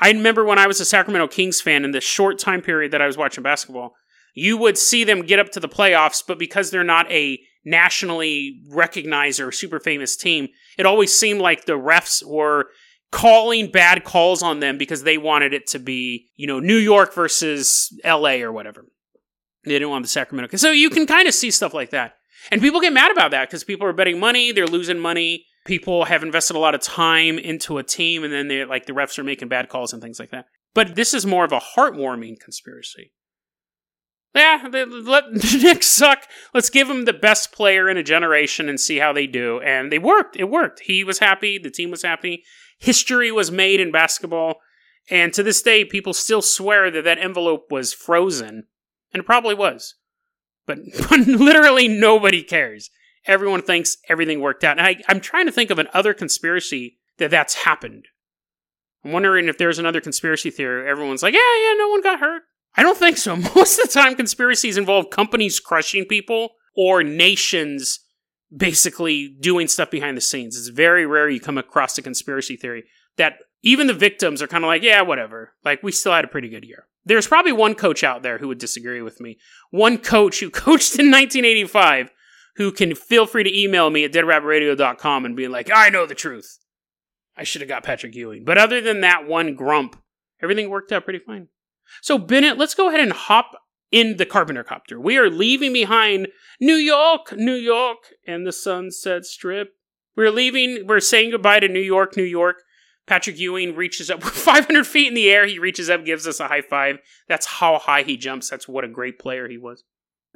I 0.00 0.08
remember 0.08 0.44
when 0.44 0.58
I 0.58 0.66
was 0.66 0.80
a 0.80 0.84
Sacramento 0.84 1.28
Kings 1.28 1.60
fan 1.60 1.84
in 1.84 1.92
the 1.92 2.00
short 2.00 2.38
time 2.38 2.60
period 2.60 2.92
that 2.92 3.02
I 3.02 3.06
was 3.06 3.16
watching 3.16 3.42
basketball, 3.42 3.94
you 4.34 4.58
would 4.58 4.76
see 4.76 5.04
them 5.04 5.22
get 5.22 5.38
up 5.38 5.50
to 5.52 5.60
the 5.60 5.68
playoffs, 5.68 6.22
but 6.26 6.38
because 6.38 6.70
they're 6.70 6.84
not 6.84 7.10
a 7.10 7.38
nationally 7.64 8.60
recognized 8.70 9.40
or 9.40 9.50
super 9.50 9.80
famous 9.80 10.16
team, 10.16 10.48
it 10.78 10.86
always 10.86 11.18
seemed 11.18 11.40
like 11.40 11.64
the 11.64 11.72
refs 11.72 12.24
were 12.24 12.66
calling 13.10 13.70
bad 13.70 14.04
calls 14.04 14.42
on 14.42 14.60
them 14.60 14.76
because 14.76 15.02
they 15.02 15.16
wanted 15.16 15.54
it 15.54 15.66
to 15.68 15.78
be, 15.78 16.28
you 16.36 16.46
know, 16.46 16.60
New 16.60 16.76
York 16.76 17.14
versus 17.14 17.90
LA 18.04 18.36
or 18.36 18.52
whatever. 18.52 18.84
They 19.64 19.72
didn't 19.72 19.90
want 19.90 20.04
the 20.04 20.08
Sacramento. 20.08 20.56
So 20.56 20.70
you 20.70 20.90
can 20.90 21.06
kind 21.06 21.26
of 21.26 21.34
see 21.34 21.50
stuff 21.50 21.74
like 21.74 21.90
that. 21.90 22.14
And 22.52 22.60
people 22.60 22.80
get 22.80 22.92
mad 22.92 23.10
about 23.10 23.32
that 23.32 23.48
because 23.48 23.64
people 23.64 23.86
are 23.86 23.92
betting 23.92 24.20
money, 24.20 24.52
they're 24.52 24.66
losing 24.66 24.98
money 24.98 25.46
people 25.66 26.06
have 26.06 26.22
invested 26.22 26.56
a 26.56 26.60
lot 26.60 26.74
of 26.74 26.80
time 26.80 27.38
into 27.38 27.76
a 27.78 27.82
team 27.82 28.24
and 28.24 28.32
then 28.32 28.48
they 28.48 28.64
like 28.64 28.86
the 28.86 28.92
refs 28.92 29.18
are 29.18 29.24
making 29.24 29.48
bad 29.48 29.68
calls 29.68 29.92
and 29.92 30.00
things 30.00 30.18
like 30.18 30.30
that. 30.30 30.46
But 30.74 30.94
this 30.94 31.12
is 31.12 31.26
more 31.26 31.44
of 31.44 31.52
a 31.52 31.60
heartwarming 31.60 32.40
conspiracy. 32.40 33.12
Yeah, 34.34 34.68
let 34.70 35.24
the 35.32 35.60
Knicks 35.62 35.86
suck. 35.86 36.24
Let's 36.54 36.70
give 36.70 36.88
him 36.88 37.04
the 37.04 37.12
best 37.12 37.52
player 37.52 37.88
in 37.88 37.96
a 37.96 38.02
generation 38.02 38.68
and 38.68 38.78
see 38.78 38.98
how 38.98 39.12
they 39.12 39.26
do. 39.26 39.60
And 39.60 39.90
they 39.90 39.98
worked. 39.98 40.36
It 40.36 40.50
worked. 40.50 40.80
He 40.80 41.02
was 41.02 41.18
happy. 41.18 41.58
The 41.58 41.70
team 41.70 41.90
was 41.90 42.02
happy. 42.02 42.44
History 42.78 43.32
was 43.32 43.50
made 43.50 43.80
in 43.80 43.90
basketball. 43.90 44.56
And 45.10 45.32
to 45.34 45.42
this 45.42 45.62
day, 45.62 45.84
people 45.84 46.12
still 46.12 46.42
swear 46.42 46.90
that 46.90 47.04
that 47.04 47.18
envelope 47.18 47.70
was 47.70 47.94
frozen. 47.94 48.64
And 49.12 49.20
it 49.20 49.26
probably 49.26 49.54
was. 49.54 49.94
But 50.66 50.78
literally 51.10 51.88
nobody 51.88 52.42
cares 52.42 52.90
everyone 53.26 53.62
thinks 53.62 53.96
everything 54.08 54.40
worked 54.40 54.64
out. 54.64 54.78
And 54.78 54.86
I, 54.86 55.02
I'm 55.08 55.20
trying 55.20 55.46
to 55.46 55.52
think 55.52 55.70
of 55.70 55.78
another 55.78 56.14
conspiracy 56.14 56.98
that 57.18 57.30
that's 57.30 57.54
happened. 57.54 58.06
I'm 59.04 59.12
wondering 59.12 59.48
if 59.48 59.58
there's 59.58 59.78
another 59.78 60.00
conspiracy 60.00 60.50
theory. 60.50 60.88
Everyone's 60.88 61.22
like, 61.22 61.34
yeah, 61.34 61.38
yeah, 61.62 61.74
no 61.78 61.88
one 61.88 62.02
got 62.02 62.20
hurt. 62.20 62.42
I 62.76 62.82
don't 62.82 62.98
think 62.98 63.16
so. 63.16 63.36
Most 63.54 63.78
of 63.78 63.86
the 63.86 63.92
time, 63.92 64.16
conspiracies 64.16 64.76
involve 64.76 65.10
companies 65.10 65.60
crushing 65.60 66.04
people 66.04 66.50
or 66.76 67.02
nations 67.02 68.00
basically 68.54 69.36
doing 69.40 69.68
stuff 69.68 69.90
behind 69.90 70.16
the 70.16 70.20
scenes. 70.20 70.56
It's 70.56 70.68
very 70.68 71.06
rare 71.06 71.28
you 71.28 71.40
come 71.40 71.58
across 71.58 71.96
a 71.98 72.02
conspiracy 72.02 72.56
theory 72.56 72.84
that 73.16 73.34
even 73.62 73.86
the 73.86 73.94
victims 73.94 74.42
are 74.42 74.46
kind 74.46 74.64
of 74.64 74.68
like, 74.68 74.82
yeah, 74.82 75.02
whatever. 75.02 75.54
Like, 75.64 75.82
we 75.82 75.90
still 75.90 76.12
had 76.12 76.24
a 76.24 76.28
pretty 76.28 76.48
good 76.48 76.64
year. 76.64 76.86
There's 77.04 77.26
probably 77.26 77.52
one 77.52 77.74
coach 77.74 78.04
out 78.04 78.22
there 78.22 78.38
who 78.38 78.48
would 78.48 78.58
disagree 78.58 79.02
with 79.02 79.20
me. 79.20 79.38
One 79.70 79.98
coach 79.98 80.40
who 80.40 80.50
coached 80.50 80.98
in 80.98 81.10
1985 81.10 82.10
who 82.56 82.72
can 82.72 82.94
feel 82.94 83.26
free 83.26 83.44
to 83.44 83.58
email 83.58 83.90
me 83.90 84.04
at 84.04 84.12
deadrabbitradio.com 84.12 85.24
and 85.24 85.36
be 85.36 85.48
like, 85.48 85.70
I 85.72 85.88
know 85.90 86.06
the 86.06 86.14
truth. 86.14 86.58
I 87.36 87.44
should 87.44 87.60
have 87.60 87.68
got 87.68 87.84
Patrick 87.84 88.14
Ewing. 88.14 88.44
But 88.44 88.58
other 88.58 88.80
than 88.80 89.02
that 89.02 89.26
one 89.26 89.54
grump, 89.54 89.96
everything 90.42 90.70
worked 90.70 90.92
out 90.92 91.04
pretty 91.04 91.18
fine. 91.18 91.48
So, 92.02 92.18
Bennett, 92.18 92.58
let's 92.58 92.74
go 92.74 92.88
ahead 92.88 93.00
and 93.00 93.12
hop 93.12 93.52
in 93.92 94.16
the 94.16 94.26
Carpenter 94.26 94.64
Copter. 94.64 94.98
We 94.98 95.18
are 95.18 95.30
leaving 95.30 95.72
behind 95.72 96.28
New 96.60 96.74
York, 96.74 97.32
New 97.36 97.54
York, 97.54 97.98
and 98.26 98.46
the 98.46 98.52
Sunset 98.52 99.24
Strip. 99.24 99.68
We're 100.16 100.30
leaving, 100.30 100.86
we're 100.86 101.00
saying 101.00 101.30
goodbye 101.30 101.60
to 101.60 101.68
New 101.68 101.80
York, 101.80 102.16
New 102.16 102.24
York. 102.24 102.62
Patrick 103.06 103.38
Ewing 103.38 103.76
reaches 103.76 104.10
up 104.10 104.22
500 104.24 104.86
feet 104.86 105.08
in 105.08 105.14
the 105.14 105.30
air. 105.30 105.46
He 105.46 105.58
reaches 105.58 105.90
up, 105.90 106.04
gives 106.04 106.26
us 106.26 106.40
a 106.40 106.48
high 106.48 106.62
five. 106.62 106.98
That's 107.28 107.46
how 107.46 107.78
high 107.78 108.02
he 108.02 108.16
jumps. 108.16 108.50
That's 108.50 108.66
what 108.66 108.84
a 108.84 108.88
great 108.88 109.18
player 109.18 109.48
he 109.48 109.58
was. 109.58 109.84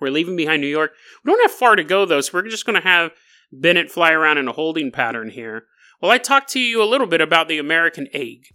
We're 0.00 0.10
leaving 0.10 0.36
behind 0.36 0.62
New 0.62 0.68
York. 0.68 0.92
We 1.24 1.30
don't 1.30 1.42
have 1.42 1.56
far 1.56 1.76
to 1.76 1.84
go, 1.84 2.06
though, 2.06 2.20
so 2.20 2.30
we're 2.34 2.48
just 2.48 2.66
going 2.66 2.80
to 2.80 2.88
have 2.88 3.12
Bennett 3.52 3.90
fly 3.90 4.12
around 4.12 4.38
in 4.38 4.48
a 4.48 4.52
holding 4.52 4.90
pattern 4.90 5.30
here. 5.30 5.64
Well, 6.00 6.10
I 6.10 6.18
talked 6.18 6.50
to 6.50 6.60
you 6.60 6.82
a 6.82 6.88
little 6.88 7.06
bit 7.06 7.20
about 7.20 7.48
the 7.48 7.58
American 7.58 8.08
egg. 8.12 8.46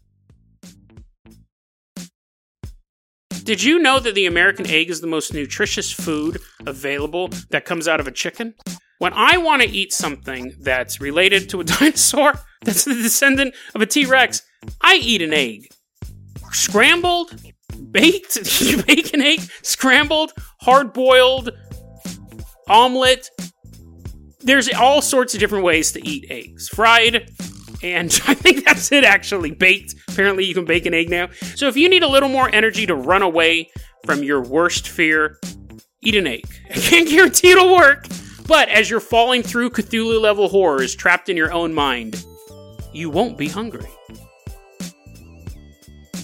Did 3.44 3.62
you 3.62 3.78
know 3.78 4.00
that 4.00 4.16
the 4.16 4.26
American 4.26 4.66
egg 4.66 4.90
is 4.90 5.02
the 5.02 5.08
most 5.08 5.32
nutritious 5.32 5.92
food 5.92 6.42
available 6.66 7.30
that 7.52 7.64
comes 7.64 7.88
out 7.88 8.00
of 8.00 8.08
a 8.08 8.12
chicken? 8.12 8.56
When 8.98 9.14
I 9.14 9.38
want 9.38 9.62
to 9.62 9.70
eat 9.70 9.94
something 9.94 10.56
that's 10.60 11.00
related 11.00 11.50
to 11.50 11.60
a 11.60 11.64
dinosaur, 11.64 12.34
that's 12.64 12.86
the 12.86 12.96
descendant 12.96 13.54
of 13.76 13.82
a 13.84 13.86
T 13.86 14.06
Rex, 14.06 14.42
I 14.82 14.96
eat 14.96 15.22
an 15.22 15.34
egg. 15.34 15.68
Scrambled, 16.52 17.40
baked, 17.92 18.36
an 19.14 19.22
egg, 19.22 19.42
scrambled, 19.62 20.32
hard 20.66 20.94
boiled, 20.94 21.52
omelet. 22.68 23.30
There's 24.42 24.72
all 24.74 25.02
sorts 25.02 25.34
of 25.34 25.40
different 25.40 25.64
ways 25.64 25.92
to 25.94 26.06
eat 26.06 26.26
eggs. 26.30 26.68
Fried, 26.70 27.30
and 27.84 28.08
I 28.28 28.34
think 28.34 28.66
that's 28.66 28.92
it 28.92 29.04
actually. 29.04 29.52
Baked. 29.52 29.96
Apparently, 30.10 30.44
you 30.46 30.54
can 30.54 30.66
bake 30.66 30.86
an 30.86 30.94
egg 30.94 31.10
now. 31.10 31.30
So, 31.56 31.68
if 31.68 31.78
you 31.78 31.88
need 31.88 32.04
a 32.04 32.08
little 32.08 32.30
more 32.30 32.50
energy 32.54 32.86
to 32.88 32.96
run 32.96 33.22
away 33.22 33.70
from 34.06 34.24
your 34.24 34.42
worst 34.42 34.88
fear, 34.88 35.40
eat 36.02 36.16
an 36.16 36.28
egg. 36.28 36.46
I 36.70 36.74
can't 36.74 37.08
guarantee 37.08 37.52
it'll 37.52 37.76
work, 37.76 38.08
but 38.48 38.68
as 38.70 38.90
you're 38.90 39.00
falling 39.00 39.44
through 39.44 39.70
Cthulhu 39.70 40.20
level 40.20 40.50
horrors 40.50 40.96
trapped 40.96 41.30
in 41.30 41.38
your 41.38 41.54
own 41.54 41.74
mind, 41.74 42.26
you 42.92 43.10
won't 43.10 43.38
be 43.38 43.48
hungry. 43.48 43.88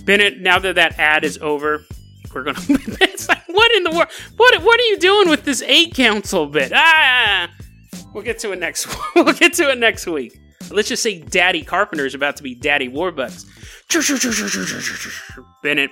Bennett, 0.04 0.40
now 0.42 0.58
that 0.58 0.76
that 0.76 0.98
ad 0.98 1.24
is 1.24 1.38
over, 1.38 1.86
we're 2.34 2.44
gonna. 2.44 2.60
what 3.54 3.72
in 3.74 3.84
the 3.84 3.92
world? 3.92 4.10
What 4.38 4.62
What 4.64 4.80
are 4.80 4.84
you 4.84 4.98
doing 4.98 5.30
with 5.30 5.44
this 5.46 5.62
eight 5.64 5.94
council 5.94 6.48
bit? 6.48 6.72
Ah, 6.74 7.50
we'll 8.14 8.24
get 8.24 8.40
to 8.40 8.52
it 8.52 8.60
next. 8.60 8.88
we'll 9.16 9.34
get 9.34 9.54
to 9.54 9.70
it 9.70 9.78
next 9.78 10.08
week. 10.08 10.38
Let's 10.70 10.90
just 10.90 11.04
say 11.04 11.20
Daddy 11.20 11.64
Carpenter 11.64 12.06
is 12.06 12.16
about 12.16 12.38
to 12.38 12.44
be 12.44 12.56
Daddy 12.56 12.88
Warbucks. 12.88 13.46
Bennett 15.64 15.92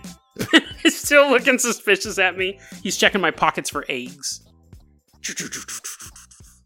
is 0.86 0.98
still 0.98 1.30
looking 1.30 1.58
suspicious 1.58 2.18
at 2.18 2.38
me. 2.38 2.60
He's 2.82 2.98
checking 2.98 3.20
my 3.22 3.32
pockets 3.32 3.70
for 3.70 3.86
eggs. 3.90 4.42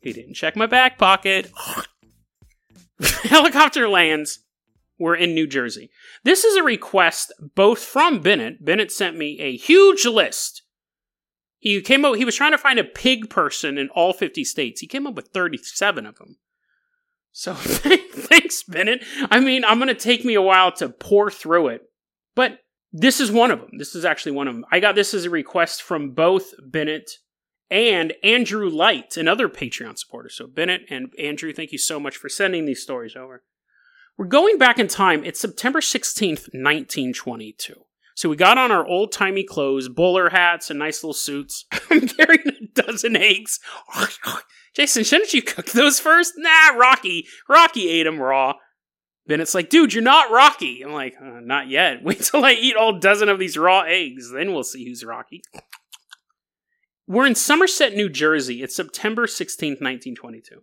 He 0.01 0.13
didn't 0.13 0.35
check 0.35 0.55
my 0.55 0.65
back 0.67 0.97
pocket. 0.97 1.49
Helicopter 3.23 3.87
lands. 3.89 4.39
We're 4.99 5.15
in 5.15 5.33
New 5.33 5.47
Jersey. 5.47 5.89
This 6.23 6.43
is 6.43 6.55
a 6.55 6.63
request 6.63 7.33
both 7.55 7.79
from 7.79 8.19
Bennett. 8.21 8.63
Bennett 8.63 8.91
sent 8.91 9.17
me 9.17 9.39
a 9.39 9.57
huge 9.57 10.05
list. 10.05 10.62
He 11.63 11.81
came 11.81 12.03
up. 12.03 12.17
He 12.17 12.25
was 12.25 12.35
trying 12.35 12.51
to 12.51 12.57
find 12.57 12.77
a 12.77 12.83
pig 12.83 13.29
person 13.29 13.77
in 13.77 13.87
all 13.95 14.11
50 14.11 14.43
states. 14.43 14.81
He 14.81 14.87
came 14.87 15.07
up 15.07 15.15
with 15.15 15.29
37 15.29 16.05
of 16.05 16.17
them. 16.17 16.35
So 17.31 17.53
thanks, 17.55 18.63
Bennett. 18.63 19.01
I 19.31 19.39
mean, 19.39 19.63
I'm 19.63 19.79
gonna 19.79 19.95
take 19.95 20.25
me 20.25 20.33
a 20.33 20.41
while 20.41 20.73
to 20.73 20.89
pour 20.89 21.31
through 21.31 21.69
it, 21.69 21.83
but 22.35 22.59
this 22.91 23.21
is 23.21 23.31
one 23.31 23.49
of 23.49 23.61
them. 23.61 23.77
This 23.77 23.95
is 23.95 24.03
actually 24.03 24.33
one 24.33 24.49
of 24.49 24.55
them. 24.55 24.65
I 24.73 24.81
got 24.81 24.95
this 24.95 25.13
as 25.13 25.23
a 25.23 25.29
request 25.29 25.81
from 25.81 26.11
both 26.11 26.53
Bennett 26.61 27.09
and 27.71 28.11
Andrew 28.25 28.69
Light, 28.69 29.15
another 29.15 29.47
Patreon 29.47 29.97
supporter. 29.97 30.27
So 30.27 30.47
Bennett 30.47 30.81
and 30.89 31.13
Andrew, 31.17 31.53
thank 31.53 31.71
you 31.71 31.77
so 31.77 31.97
much 31.97 32.17
for 32.17 32.27
sending 32.27 32.65
these 32.65 32.83
stories 32.83 33.15
over. 33.15 33.41
We're 34.17 34.25
going 34.25 34.57
back 34.57 34.79
in 34.79 34.89
time. 34.89 35.23
It's 35.23 35.39
September 35.39 35.79
16th, 35.79 36.49
1922. 36.51 37.85
So 38.15 38.29
we 38.29 38.35
got 38.35 38.57
on 38.57 38.71
our 38.71 38.85
old 38.85 39.11
timey 39.11 39.43
clothes, 39.43 39.89
bowler 39.89 40.29
hats, 40.29 40.69
and 40.69 40.79
nice 40.79 41.03
little 41.03 41.13
suits. 41.13 41.65
I'm 41.89 42.07
carrying 42.07 42.47
a 42.47 42.81
dozen 42.81 43.15
eggs. 43.15 43.59
Jason, 44.75 45.03
shouldn't 45.03 45.33
you 45.33 45.41
cook 45.41 45.67
those 45.67 45.99
first? 45.99 46.33
Nah, 46.37 46.69
Rocky. 46.77 47.25
Rocky 47.47 47.89
ate 47.89 48.03
them 48.03 48.19
raw. 48.19 48.55
Bennett's 49.25 49.55
like, 49.55 49.69
dude, 49.69 49.93
you're 49.93 50.03
not 50.03 50.31
Rocky. 50.31 50.81
I'm 50.81 50.91
like, 50.91 51.15
uh, 51.21 51.39
not 51.41 51.69
yet. 51.69 52.03
Wait 52.03 52.21
till 52.21 52.43
I 52.43 52.51
eat 52.51 52.75
all 52.75 52.99
dozen 52.99 53.29
of 53.29 53.39
these 53.39 53.57
raw 53.57 53.81
eggs. 53.81 54.31
Then 54.31 54.53
we'll 54.53 54.63
see 54.63 54.85
who's 54.85 55.03
Rocky. 55.03 55.41
We're 57.07 57.27
in 57.27 57.35
Somerset, 57.35 57.93
New 57.93 58.09
Jersey. 58.09 58.63
It's 58.63 58.75
September 58.75 59.27
16th, 59.27 59.81
1922. 59.81 60.61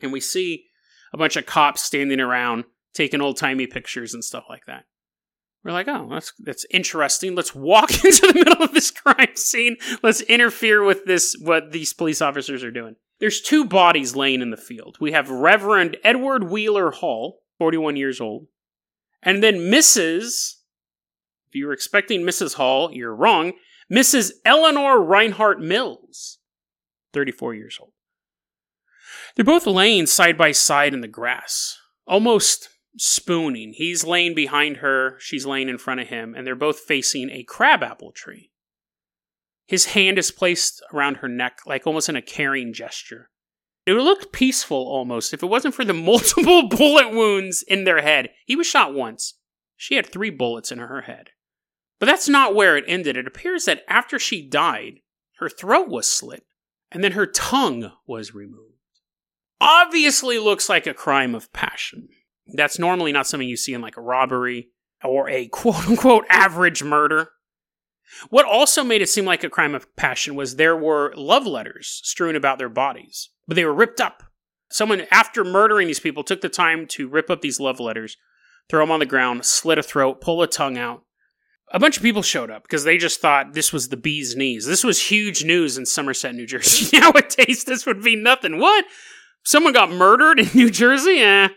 And 0.00 0.12
we 0.12 0.20
see 0.20 0.66
a 1.12 1.16
bunch 1.16 1.36
of 1.36 1.46
cops 1.46 1.82
standing 1.82 2.20
around 2.20 2.64
taking 2.94 3.20
old 3.20 3.36
timey 3.36 3.66
pictures 3.66 4.14
and 4.14 4.24
stuff 4.24 4.44
like 4.48 4.66
that. 4.66 4.84
We're 5.64 5.72
like, 5.72 5.88
oh, 5.88 6.08
that's 6.10 6.32
that's 6.38 6.66
interesting. 6.70 7.34
Let's 7.34 7.54
walk 7.54 7.90
into 8.04 8.26
the 8.26 8.34
middle 8.34 8.62
of 8.62 8.74
this 8.74 8.90
crime 8.90 9.34
scene. 9.34 9.76
Let's 10.02 10.20
interfere 10.22 10.84
with 10.84 11.06
this 11.06 11.34
what 11.40 11.72
these 11.72 11.94
police 11.94 12.20
officers 12.20 12.62
are 12.62 12.70
doing. 12.70 12.96
There's 13.18 13.40
two 13.40 13.64
bodies 13.64 14.14
laying 14.14 14.42
in 14.42 14.50
the 14.50 14.56
field. 14.56 14.98
We 15.00 15.12
have 15.12 15.30
Reverend 15.30 15.96
Edward 16.04 16.50
Wheeler 16.50 16.90
Hall, 16.90 17.40
41 17.58 17.96
years 17.96 18.20
old, 18.20 18.48
and 19.22 19.42
then 19.42 19.56
Mrs. 19.56 20.56
If 21.48 21.54
you 21.54 21.66
were 21.66 21.72
expecting 21.72 22.22
Mrs. 22.22 22.54
Hall, 22.54 22.90
you're 22.92 23.14
wrong. 23.14 23.52
Mrs. 23.90 24.32
Eleanor 24.44 25.00
Reinhardt 25.00 25.60
Mills, 25.60 26.38
34 27.12 27.54
years 27.54 27.78
old. 27.80 27.92
They're 29.34 29.44
both 29.44 29.66
laying 29.66 30.06
side 30.06 30.36
by 30.36 30.52
side 30.52 30.92
in 30.92 31.00
the 31.00 31.08
grass, 31.08 31.78
almost 32.06 32.68
spooning. 32.96 33.72
He's 33.74 34.04
laying 34.04 34.34
behind 34.34 34.78
her, 34.78 35.16
she's 35.18 35.46
laying 35.46 35.68
in 35.68 35.78
front 35.78 36.00
of 36.00 36.08
him, 36.08 36.34
and 36.34 36.46
they're 36.46 36.54
both 36.54 36.80
facing 36.80 37.30
a 37.30 37.42
crabapple 37.42 38.12
tree. 38.12 38.50
His 39.66 39.86
hand 39.86 40.18
is 40.18 40.30
placed 40.30 40.82
around 40.92 41.16
her 41.16 41.28
neck, 41.28 41.60
like 41.66 41.86
almost 41.86 42.08
in 42.08 42.16
a 42.16 42.22
caring 42.22 42.72
gesture. 42.72 43.30
It 43.86 43.92
would 43.92 44.02
look 44.02 44.32
peaceful 44.32 44.76
almost 44.78 45.34
if 45.34 45.42
it 45.42 45.46
wasn't 45.46 45.74
for 45.74 45.84
the 45.84 45.92
multiple 45.94 46.68
bullet 46.70 47.10
wounds 47.10 47.62
in 47.62 47.84
their 47.84 48.02
head. 48.02 48.30
He 48.46 48.56
was 48.56 48.66
shot 48.66 48.94
once. 48.94 49.34
She 49.76 49.96
had 49.96 50.06
three 50.06 50.30
bullets 50.30 50.70
in 50.70 50.78
her 50.78 51.02
head. 51.02 51.30
But 52.00 52.06
that's 52.06 52.28
not 52.28 52.54
where 52.54 52.76
it 52.76 52.84
ended. 52.86 53.16
It 53.16 53.26
appears 53.26 53.64
that 53.64 53.84
after 53.88 54.18
she 54.18 54.46
died, 54.46 55.00
her 55.38 55.48
throat 55.48 55.88
was 55.88 56.10
slit, 56.10 56.44
and 56.92 57.02
then 57.02 57.12
her 57.12 57.26
tongue 57.26 57.92
was 58.06 58.34
removed. 58.34 58.72
Obviously 59.60 60.38
looks 60.38 60.68
like 60.68 60.86
a 60.86 60.94
crime 60.94 61.34
of 61.34 61.52
passion. 61.52 62.08
That's 62.46 62.78
normally 62.78 63.12
not 63.12 63.26
something 63.26 63.48
you 63.48 63.56
see 63.56 63.74
in 63.74 63.80
like 63.80 63.96
a 63.96 64.02
robbery 64.02 64.68
or 65.02 65.28
a 65.28 65.48
quote 65.48 65.88
unquote 65.88 66.26
average 66.28 66.82
murder. 66.82 67.30
What 68.28 68.46
also 68.46 68.84
made 68.84 69.02
it 69.02 69.08
seem 69.08 69.24
like 69.24 69.44
a 69.44 69.50
crime 69.50 69.74
of 69.74 69.94
passion 69.96 70.34
was 70.34 70.56
there 70.56 70.76
were 70.76 71.12
love 71.16 71.46
letters 71.46 72.00
strewn 72.04 72.36
about 72.36 72.58
their 72.58 72.68
bodies, 72.68 73.30
but 73.46 73.54
they 73.54 73.64
were 73.64 73.74
ripped 73.74 74.00
up. 74.00 74.22
Someone, 74.70 75.06
after 75.10 75.44
murdering 75.44 75.86
these 75.86 76.00
people, 76.00 76.24
took 76.24 76.40
the 76.40 76.48
time 76.48 76.86
to 76.88 77.08
rip 77.08 77.30
up 77.30 77.40
these 77.40 77.60
love 77.60 77.80
letters, 77.80 78.16
throw 78.68 78.82
them 78.82 78.90
on 78.90 79.00
the 79.00 79.06
ground, 79.06 79.44
slit 79.44 79.78
a 79.78 79.82
throat, 79.82 80.20
pull 80.20 80.42
a 80.42 80.46
tongue 80.46 80.76
out. 80.76 81.04
A 81.72 81.78
bunch 81.78 81.96
of 81.96 82.02
people 82.02 82.22
showed 82.22 82.50
up 82.50 82.62
because 82.62 82.84
they 82.84 82.98
just 82.98 83.20
thought 83.20 83.54
this 83.54 83.72
was 83.72 83.88
the 83.88 83.96
bee's 83.96 84.36
knees. 84.36 84.66
This 84.66 84.84
was 84.84 85.10
huge 85.10 85.44
news 85.44 85.78
in 85.78 85.86
Somerset, 85.86 86.34
New 86.34 86.46
Jersey. 86.46 86.96
Nowadays, 86.98 87.64
this 87.64 87.86
would 87.86 88.02
be 88.02 88.16
nothing. 88.16 88.58
What? 88.58 88.84
Someone 89.44 89.72
got 89.72 89.90
murdered 89.90 90.40
in 90.40 90.48
New 90.54 90.70
Jersey? 90.70 91.20
Eh, 91.20 91.48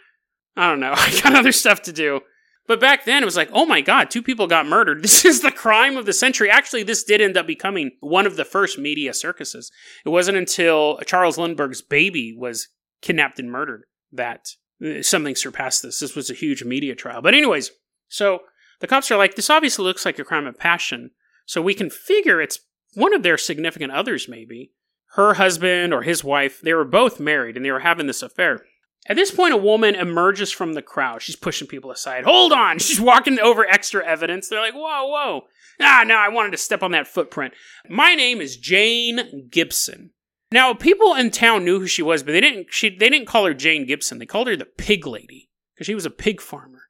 I 0.57 0.69
don't 0.69 0.79
know. 0.79 0.93
I 0.97 1.19
got 1.21 1.35
other 1.35 1.51
stuff 1.51 1.83
to 1.83 1.93
do. 1.93 2.21
But 2.67 2.81
back 2.81 3.05
then, 3.05 3.23
it 3.23 3.25
was 3.25 3.37
like, 3.37 3.49
oh 3.53 3.65
my 3.65 3.79
God, 3.79 4.09
two 4.09 4.21
people 4.21 4.45
got 4.45 4.67
murdered. 4.67 5.01
This 5.01 5.23
is 5.23 5.41
the 5.41 5.51
crime 5.51 5.95
of 5.95 6.05
the 6.05 6.11
century. 6.11 6.49
Actually, 6.49 6.83
this 6.83 7.03
did 7.03 7.21
end 7.21 7.37
up 7.37 7.47
becoming 7.47 7.91
one 8.01 8.27
of 8.27 8.35
the 8.35 8.43
first 8.43 8.77
media 8.77 9.13
circuses. 9.13 9.71
It 10.05 10.09
wasn't 10.09 10.37
until 10.37 10.99
Charles 11.05 11.37
Lindbergh's 11.37 11.81
baby 11.81 12.35
was 12.37 12.67
kidnapped 13.01 13.39
and 13.39 13.49
murdered 13.49 13.83
that 14.11 14.49
uh, 14.85 15.01
something 15.01 15.35
surpassed 15.35 15.81
this. 15.81 15.99
This 16.01 16.15
was 16.15 16.29
a 16.29 16.33
huge 16.33 16.63
media 16.65 16.93
trial. 16.93 17.21
But, 17.21 17.35
anyways, 17.35 17.71
so 18.09 18.39
the 18.81 18.87
cops 18.87 19.09
are 19.11 19.17
like, 19.17 19.35
this 19.35 19.49
obviously 19.49 19.85
looks 19.85 20.05
like 20.05 20.19
a 20.19 20.25
crime 20.25 20.45
of 20.45 20.57
passion. 20.57 21.11
So 21.45 21.61
we 21.61 21.73
can 21.73 21.89
figure 21.89 22.41
it's 22.41 22.59
one 22.95 23.13
of 23.13 23.23
their 23.23 23.37
significant 23.37 23.93
others, 23.93 24.27
maybe. 24.27 24.73
Her 25.11 25.35
husband 25.35 25.93
or 25.93 26.01
his 26.01 26.23
wife, 26.23 26.59
they 26.61 26.73
were 26.73 26.83
both 26.83 27.19
married 27.19 27.55
and 27.55 27.65
they 27.65 27.71
were 27.71 27.79
having 27.79 28.07
this 28.07 28.21
affair. 28.21 28.65
At 29.09 29.15
this 29.15 29.31
point, 29.31 29.53
a 29.53 29.57
woman 29.57 29.95
emerges 29.95 30.51
from 30.51 30.73
the 30.73 30.81
crowd. 30.81 31.21
She's 31.21 31.35
pushing 31.35 31.67
people 31.67 31.91
aside. 31.91 32.25
Hold 32.25 32.51
on! 32.51 32.79
She's 32.79 32.99
walking 32.99 33.39
over 33.39 33.65
extra 33.65 34.05
evidence. 34.05 34.49
They're 34.49 34.61
like, 34.61 34.73
whoa, 34.73 35.05
whoa. 35.05 35.41
Ah, 35.79 36.03
no, 36.05 36.15
I 36.15 36.29
wanted 36.29 36.51
to 36.51 36.57
step 36.57 36.83
on 36.83 36.91
that 36.91 37.07
footprint. 37.07 37.53
My 37.87 38.15
name 38.15 38.41
is 38.41 38.57
Jane 38.57 39.47
Gibson. 39.49 40.11
Now, 40.51 40.73
people 40.73 41.13
in 41.13 41.29
town 41.29 41.65
knew 41.65 41.79
who 41.79 41.87
she 41.87 42.01
was, 42.01 42.23
but 42.23 42.31
they 42.31 42.41
didn't. 42.41 42.67
She, 42.71 42.89
they 42.89 43.09
didn't 43.09 43.27
call 43.27 43.45
her 43.45 43.53
Jane 43.53 43.85
Gibson. 43.85 44.17
They 44.17 44.25
called 44.25 44.47
her 44.47 44.55
the 44.55 44.65
Pig 44.65 45.05
Lady 45.05 45.49
because 45.73 45.85
she 45.85 45.95
was 45.95 46.05
a 46.05 46.11
pig 46.11 46.41
farmer. 46.41 46.83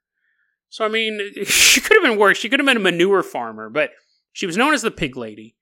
So, 0.68 0.84
I 0.84 0.88
mean, 0.88 1.20
she 1.44 1.80
could 1.80 1.96
have 1.96 2.04
been 2.04 2.18
worse. 2.18 2.38
She 2.38 2.48
could 2.48 2.60
have 2.60 2.66
been 2.66 2.76
a 2.76 2.80
manure 2.80 3.22
farmer, 3.22 3.68
but 3.68 3.90
she 4.32 4.46
was 4.46 4.56
known 4.56 4.74
as 4.74 4.82
the 4.82 4.90
Pig 4.90 5.16
Lady. 5.16 5.56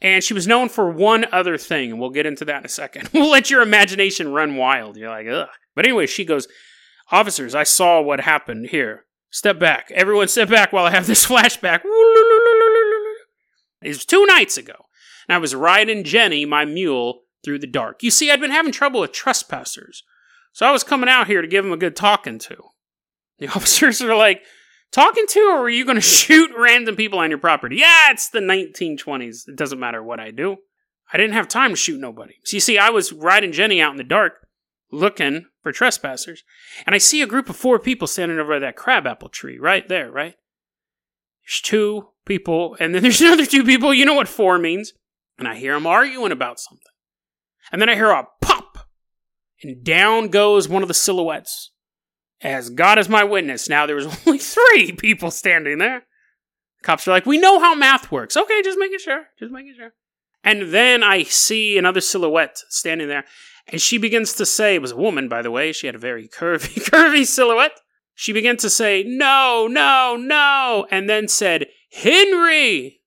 And 0.00 0.22
she 0.22 0.34
was 0.34 0.46
known 0.46 0.68
for 0.68 0.90
one 0.90 1.24
other 1.32 1.56
thing, 1.56 1.90
and 1.90 2.00
we'll 2.00 2.10
get 2.10 2.26
into 2.26 2.44
that 2.46 2.58
in 2.58 2.66
a 2.66 2.68
second. 2.68 3.10
we'll 3.14 3.30
let 3.30 3.50
your 3.50 3.62
imagination 3.62 4.32
run 4.32 4.56
wild. 4.56 4.96
You're 4.96 5.08
like, 5.08 5.26
ugh. 5.26 5.48
But 5.74 5.86
anyway, 5.86 6.06
she 6.06 6.24
goes, 6.24 6.46
Officers, 7.10 7.54
I 7.54 7.64
saw 7.64 8.00
what 8.00 8.20
happened 8.20 8.68
here. 8.70 9.04
Step 9.30 9.58
back. 9.58 9.90
Everyone 9.92 10.28
step 10.28 10.48
back 10.48 10.72
while 10.72 10.86
I 10.86 10.90
have 10.90 11.06
this 11.06 11.26
flashback. 11.28 11.80
It 13.82 13.88
was 13.88 14.04
two 14.04 14.24
nights 14.26 14.56
ago. 14.56 14.74
And 15.28 15.34
I 15.34 15.38
was 15.38 15.54
riding 15.54 16.04
Jenny, 16.04 16.44
my 16.44 16.64
mule, 16.64 17.22
through 17.44 17.58
the 17.58 17.66
dark. 17.66 18.02
You 18.02 18.10
see, 18.10 18.30
I'd 18.30 18.40
been 18.40 18.50
having 18.50 18.72
trouble 18.72 19.00
with 19.00 19.12
trespassers. 19.12 20.02
So 20.52 20.66
I 20.66 20.70
was 20.70 20.84
coming 20.84 21.08
out 21.08 21.26
here 21.26 21.42
to 21.42 21.48
give 21.48 21.64
them 21.64 21.72
a 21.72 21.78
good 21.78 21.96
talking 21.96 22.38
to. 22.40 22.56
The 23.38 23.48
officers 23.54 24.00
are 24.00 24.16
like, 24.16 24.42
Talking 24.94 25.26
to, 25.26 25.40
or 25.40 25.62
are 25.62 25.68
you 25.68 25.84
going 25.84 25.96
to 25.96 26.00
shoot 26.00 26.52
random 26.56 26.94
people 26.94 27.18
on 27.18 27.28
your 27.28 27.40
property? 27.40 27.76
Yeah, 27.76 28.12
it's 28.12 28.28
the 28.28 28.38
1920s. 28.38 29.48
It 29.48 29.56
doesn't 29.56 29.80
matter 29.80 30.00
what 30.02 30.20
I 30.20 30.30
do. 30.30 30.58
I 31.12 31.16
didn't 31.16 31.34
have 31.34 31.48
time 31.48 31.70
to 31.70 31.76
shoot 31.76 32.00
nobody. 32.00 32.34
So 32.44 32.56
you 32.56 32.60
see, 32.60 32.78
I 32.78 32.90
was 32.90 33.12
riding 33.12 33.50
Jenny 33.50 33.82
out 33.82 33.90
in 33.90 33.96
the 33.96 34.04
dark, 34.04 34.46
looking 34.92 35.46
for 35.62 35.72
trespassers, 35.72 36.44
and 36.86 36.94
I 36.94 36.98
see 36.98 37.22
a 37.22 37.26
group 37.26 37.50
of 37.50 37.56
four 37.56 37.80
people 37.80 38.06
standing 38.06 38.38
over 38.38 38.60
that 38.60 38.76
crabapple 38.76 39.30
tree 39.30 39.58
right 39.58 39.86
there, 39.88 40.12
right? 40.12 40.36
There's 41.44 41.60
two 41.60 42.10
people, 42.24 42.76
and 42.78 42.94
then 42.94 43.02
there's 43.02 43.20
another 43.20 43.46
two 43.46 43.64
people. 43.64 43.92
You 43.92 44.06
know 44.06 44.14
what 44.14 44.28
four 44.28 44.58
means. 44.58 44.92
And 45.36 45.48
I 45.48 45.56
hear 45.56 45.74
them 45.74 45.88
arguing 45.88 46.30
about 46.30 46.60
something. 46.60 46.86
And 47.72 47.82
then 47.82 47.88
I 47.88 47.96
hear 47.96 48.10
a 48.10 48.28
pop, 48.40 48.86
and 49.60 49.82
down 49.82 50.28
goes 50.28 50.68
one 50.68 50.82
of 50.82 50.88
the 50.88 50.94
silhouettes. 50.94 51.72
As 52.42 52.70
God 52.70 52.98
is 52.98 53.08
my 53.08 53.24
witness, 53.24 53.68
now 53.68 53.86
there 53.86 53.96
was 53.96 54.06
only 54.26 54.38
three 54.38 54.92
people 54.92 55.30
standing 55.30 55.78
there. 55.78 56.04
Cops 56.82 57.08
are 57.08 57.12
like, 57.12 57.26
we 57.26 57.38
know 57.38 57.60
how 57.60 57.74
math 57.74 58.12
works. 58.12 58.36
Okay, 58.36 58.62
just 58.62 58.78
making 58.78 58.98
sure. 58.98 59.24
Just 59.38 59.52
making 59.52 59.74
sure. 59.76 59.94
And 60.42 60.74
then 60.74 61.02
I 61.02 61.22
see 61.22 61.78
another 61.78 62.02
silhouette 62.02 62.58
standing 62.68 63.08
there, 63.08 63.24
and 63.66 63.80
she 63.80 63.96
begins 63.96 64.34
to 64.34 64.44
say, 64.44 64.74
it 64.74 64.82
was 64.82 64.92
a 64.92 64.96
woman, 64.96 65.26
by 65.26 65.40
the 65.40 65.50
way. 65.50 65.72
She 65.72 65.86
had 65.86 65.96
a 65.96 65.98
very 65.98 66.28
curvy, 66.28 66.84
curvy 66.90 67.26
silhouette. 67.26 67.80
She 68.14 68.32
began 68.32 68.58
to 68.58 68.68
say, 68.68 69.02
no, 69.06 69.66
no, 69.68 70.16
no, 70.20 70.86
and 70.90 71.08
then 71.08 71.26
said, 71.28 71.66
Henry. 71.90 73.00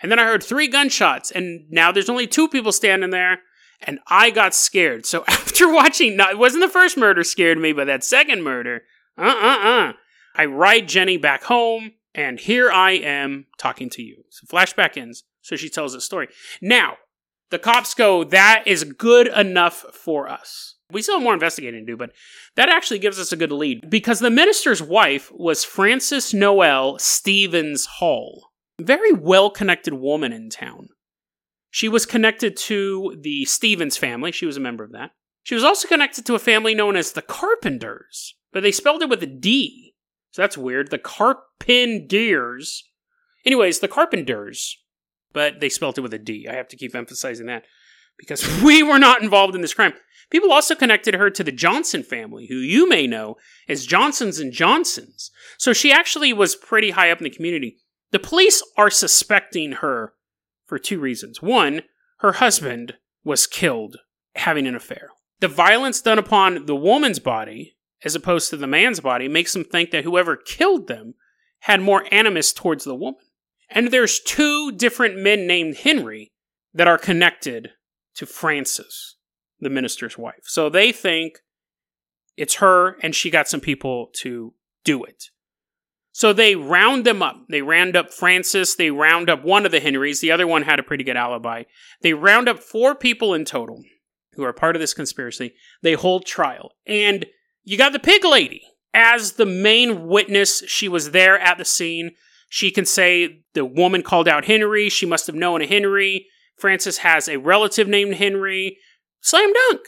And 0.00 0.10
then 0.10 0.18
I 0.18 0.24
heard 0.24 0.42
three 0.42 0.68
gunshots, 0.68 1.32
and 1.32 1.66
now 1.68 1.90
there's 1.90 2.08
only 2.08 2.28
two 2.28 2.48
people 2.48 2.72
standing 2.72 3.10
there 3.10 3.40
and 3.84 3.98
I 4.08 4.30
got 4.30 4.54
scared. 4.54 5.06
So 5.06 5.24
after 5.28 5.72
watching, 5.72 6.16
no, 6.16 6.28
it 6.28 6.38
wasn't 6.38 6.62
the 6.62 6.68
first 6.68 6.96
murder 6.96 7.24
scared 7.24 7.58
me, 7.58 7.72
but 7.72 7.86
that 7.86 8.04
second 8.04 8.42
murder, 8.42 8.82
uh 9.18 9.22
uh 9.22 9.68
uh. 9.68 9.92
I 10.34 10.46
ride 10.46 10.88
Jenny 10.88 11.18
back 11.18 11.44
home, 11.44 11.92
and 12.14 12.40
here 12.40 12.70
I 12.70 12.92
am 12.92 13.46
talking 13.58 13.90
to 13.90 14.02
you. 14.02 14.24
So 14.30 14.46
flashback 14.46 14.96
ends. 14.96 15.24
So 15.42 15.56
she 15.56 15.68
tells 15.68 15.92
the 15.92 16.00
story. 16.00 16.28
Now, 16.60 16.96
the 17.50 17.58
cops 17.58 17.94
go, 17.94 18.24
that 18.24 18.62
is 18.66 18.84
good 18.84 19.26
enough 19.26 19.84
for 19.92 20.28
us. 20.28 20.76
We 20.90 21.02
still 21.02 21.16
have 21.16 21.22
more 21.22 21.34
investigating 21.34 21.84
to 21.84 21.92
do, 21.92 21.96
but 21.96 22.12
that 22.56 22.68
actually 22.68 22.98
gives 22.98 23.18
us 23.18 23.32
a 23.32 23.36
good 23.36 23.52
lead 23.52 23.90
because 23.90 24.20
the 24.20 24.30
minister's 24.30 24.82
wife 24.82 25.30
was 25.34 25.64
Frances 25.64 26.32
Noel 26.32 26.98
Stevens 26.98 27.86
Hall. 27.86 28.50
Very 28.80 29.12
well 29.12 29.50
connected 29.50 29.94
woman 29.94 30.32
in 30.32 30.50
town. 30.50 30.88
She 31.72 31.88
was 31.88 32.04
connected 32.04 32.54
to 32.58 33.16
the 33.18 33.46
Stevens 33.46 33.96
family. 33.96 34.30
She 34.30 34.44
was 34.44 34.58
a 34.58 34.60
member 34.60 34.84
of 34.84 34.92
that. 34.92 35.12
She 35.42 35.54
was 35.54 35.64
also 35.64 35.88
connected 35.88 36.26
to 36.26 36.34
a 36.34 36.38
family 36.38 36.74
known 36.74 36.96
as 36.96 37.12
the 37.12 37.22
Carpenters, 37.22 38.36
but 38.52 38.62
they 38.62 38.70
spelled 38.70 39.02
it 39.02 39.08
with 39.08 39.22
a 39.22 39.26
D. 39.26 39.94
So 40.32 40.42
that's 40.42 40.58
weird. 40.58 40.90
The 40.90 40.98
Carpenders. 40.98 42.84
Anyways, 43.46 43.80
the 43.80 43.88
Carpenters, 43.88 44.76
but 45.32 45.60
they 45.60 45.70
spelled 45.70 45.96
it 45.96 46.02
with 46.02 46.12
a 46.12 46.18
D. 46.18 46.46
I 46.46 46.54
have 46.54 46.68
to 46.68 46.76
keep 46.76 46.94
emphasizing 46.94 47.46
that 47.46 47.64
because 48.18 48.46
we 48.62 48.82
were 48.82 48.98
not 48.98 49.22
involved 49.22 49.54
in 49.54 49.62
this 49.62 49.74
crime. 49.74 49.94
People 50.28 50.52
also 50.52 50.74
connected 50.74 51.14
her 51.14 51.30
to 51.30 51.42
the 51.42 51.50
Johnson 51.50 52.02
family, 52.02 52.48
who 52.48 52.56
you 52.56 52.86
may 52.86 53.06
know 53.06 53.36
as 53.66 53.86
Johnsons 53.86 54.38
and 54.38 54.52
Johnsons. 54.52 55.30
So 55.56 55.72
she 55.72 55.90
actually 55.90 56.34
was 56.34 56.54
pretty 56.54 56.90
high 56.90 57.10
up 57.10 57.18
in 57.18 57.24
the 57.24 57.30
community. 57.30 57.78
The 58.10 58.18
police 58.18 58.62
are 58.76 58.90
suspecting 58.90 59.72
her 59.72 60.12
for 60.72 60.78
two 60.78 60.98
reasons. 60.98 61.42
One, 61.42 61.82
her 62.20 62.32
husband 62.32 62.94
was 63.24 63.46
killed 63.46 63.98
having 64.36 64.66
an 64.66 64.74
affair. 64.74 65.10
The 65.40 65.48
violence 65.48 66.00
done 66.00 66.18
upon 66.18 66.64
the 66.64 66.74
woman's 66.74 67.18
body, 67.18 67.76
as 68.02 68.14
opposed 68.14 68.48
to 68.48 68.56
the 68.56 68.66
man's 68.66 68.98
body, 68.98 69.28
makes 69.28 69.52
them 69.52 69.64
think 69.64 69.90
that 69.90 70.04
whoever 70.04 70.34
killed 70.34 70.86
them 70.86 71.12
had 71.60 71.82
more 71.82 72.06
animus 72.10 72.54
towards 72.54 72.84
the 72.84 72.94
woman. 72.94 73.20
And 73.68 73.90
there's 73.90 74.18
two 74.18 74.72
different 74.72 75.18
men 75.18 75.46
named 75.46 75.76
Henry 75.76 76.32
that 76.72 76.88
are 76.88 76.96
connected 76.96 77.72
to 78.14 78.24
Frances, 78.24 79.16
the 79.60 79.68
minister's 79.68 80.16
wife. 80.16 80.44
So 80.44 80.70
they 80.70 80.90
think 80.90 81.40
it's 82.38 82.54
her 82.54 82.96
and 83.02 83.14
she 83.14 83.28
got 83.28 83.46
some 83.46 83.60
people 83.60 84.08
to 84.20 84.54
do 84.84 85.04
it. 85.04 85.24
So 86.12 86.32
they 86.32 86.54
round 86.54 87.04
them 87.04 87.22
up. 87.22 87.46
They 87.48 87.62
round 87.62 87.96
up 87.96 88.12
Frances. 88.12 88.76
They 88.76 88.90
round 88.90 89.30
up 89.30 89.44
one 89.44 89.64
of 89.64 89.72
the 89.72 89.80
Henrys. 89.80 90.20
The 90.20 90.30
other 90.30 90.46
one 90.46 90.62
had 90.62 90.78
a 90.78 90.82
pretty 90.82 91.04
good 91.04 91.16
alibi. 91.16 91.64
They 92.02 92.12
round 92.12 92.48
up 92.48 92.58
four 92.58 92.94
people 92.94 93.32
in 93.32 93.44
total 93.44 93.82
who 94.34 94.44
are 94.44 94.52
part 94.52 94.76
of 94.76 94.80
this 94.80 94.94
conspiracy. 94.94 95.54
They 95.82 95.94
hold 95.94 96.26
trial. 96.26 96.72
And 96.86 97.26
you 97.64 97.78
got 97.78 97.92
the 97.92 97.98
pig 97.98 98.24
lady 98.24 98.62
as 98.92 99.32
the 99.32 99.46
main 99.46 100.06
witness. 100.06 100.62
She 100.66 100.88
was 100.88 101.10
there 101.10 101.38
at 101.38 101.58
the 101.58 101.64
scene. 101.64 102.12
She 102.48 102.70
can 102.70 102.84
say 102.84 103.44
the 103.54 103.64
woman 103.64 104.02
called 104.02 104.28
out 104.28 104.44
Henry. 104.44 104.90
She 104.90 105.06
must 105.06 105.26
have 105.26 105.36
known 105.36 105.62
a 105.62 105.66
Henry. 105.66 106.26
Frances 106.56 106.98
has 106.98 107.26
a 107.26 107.38
relative 107.38 107.88
named 107.88 108.16
Henry. 108.16 108.76
Slam 109.22 109.52
dunk. 109.70 109.80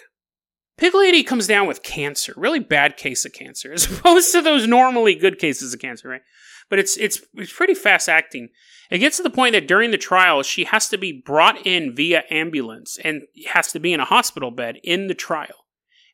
Pig 0.77 0.95
Lady 0.95 1.23
comes 1.23 1.47
down 1.47 1.67
with 1.67 1.83
cancer, 1.83 2.35
really 2.37 2.59
bad 2.59 2.97
case 2.97 3.25
of 3.25 3.33
cancer, 3.33 3.73
as 3.75 3.87
opposed 3.87 4.33
to 4.33 4.43
those 4.43 4.67
normally 4.67 5.15
good 5.15 5.39
cases 5.39 5.73
of 5.73 5.81
cancer, 5.81 6.09
right? 6.09 6.23
But 6.71 6.79
it's 6.79 6.97
it's 6.97 7.21
it's 7.35 7.53
pretty 7.53 7.75
fast 7.75 8.09
acting. 8.09 8.49
It 8.91 8.99
gets 8.99 9.17
to 9.19 9.23
the 9.23 9.31
point 9.31 9.53
that 9.53 9.69
during 9.69 9.91
the 9.91 9.99
trial, 9.99 10.43
she 10.43 10.65
has 10.65 10.89
to 10.89 10.99
be 10.99 11.23
brought 11.25 11.67
in 11.67 11.95
via 11.95 12.25
ambulance 12.31 12.99
and 13.03 13.23
has 13.49 13.73
to 13.73 13.81
be 13.81 13.93
in 13.93 14.01
a 14.01 14.05
hospital 14.05 14.51
bed 14.51 14.79
in 14.83 15.07
the 15.07 15.15
trial. 15.15 15.67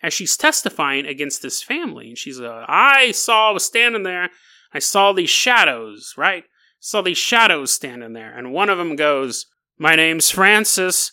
As 0.02 0.14
she's 0.14 0.37
testifying 0.37 1.05
against 1.05 1.43
this 1.43 1.62
family, 1.62 2.09
and 2.09 2.19
she's 2.19 2.40
uh, 2.40 2.64
I 2.69 3.12
saw 3.12 3.50
I 3.50 3.52
was 3.52 3.64
standing 3.64 4.02
there, 4.02 4.31
I 4.73 4.79
saw 4.79 5.12
these 5.12 5.31
shadows, 5.31 6.14
right? 6.17 6.45
Saw 6.81 7.02
these 7.02 7.19
shadows 7.19 7.73
standing 7.73 8.14
there, 8.14 8.37
and 8.37 8.52
one 8.52 8.71
of 8.71 8.79
them 8.79 8.97
goes, 8.97 9.47
"My 9.79 9.95
name's 9.95 10.31
Frances, 10.31 11.12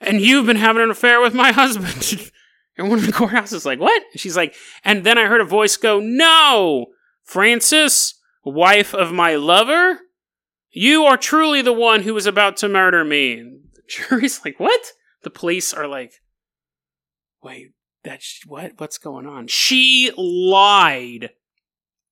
and 0.00 0.20
you've 0.20 0.46
been 0.46 0.56
having 0.56 0.82
an 0.82 0.90
affair 0.90 1.20
with 1.20 1.34
my 1.34 1.52
husband." 1.52 2.30
And 2.78 2.88
one 2.88 3.00
of 3.00 3.06
the 3.06 3.12
courthouse 3.20 3.52
is 3.52 3.66
like, 3.66 3.80
what? 3.80 4.02
she's 4.14 4.36
like, 4.36 4.54
and 4.84 5.04
then 5.04 5.18
I 5.18 5.26
heard 5.26 5.40
a 5.40 5.44
voice 5.44 5.76
go, 5.76 6.00
no, 6.00 6.86
Frances, 7.24 8.14
wife 8.44 8.94
of 8.94 9.12
my 9.12 9.34
lover, 9.34 10.00
you 10.70 11.04
are 11.04 11.16
truly 11.16 11.60
the 11.60 11.72
one 11.72 12.02
who 12.02 12.14
was 12.14 12.26
about 12.26 12.56
to 12.58 12.68
murder 12.68 13.04
me. 13.04 13.34
And 13.34 13.60
the 13.74 13.82
jury's 13.88 14.40
like, 14.44 14.58
what? 14.58 14.80
The 15.22 15.30
police 15.30 15.74
are 15.74 15.88
like, 15.88 16.12
wait, 17.42 17.72
that's 18.04 18.40
what? 18.46 18.72
What's 18.78 18.98
going 18.98 19.26
on? 19.26 19.48
She 19.48 20.12
lied 20.16 21.30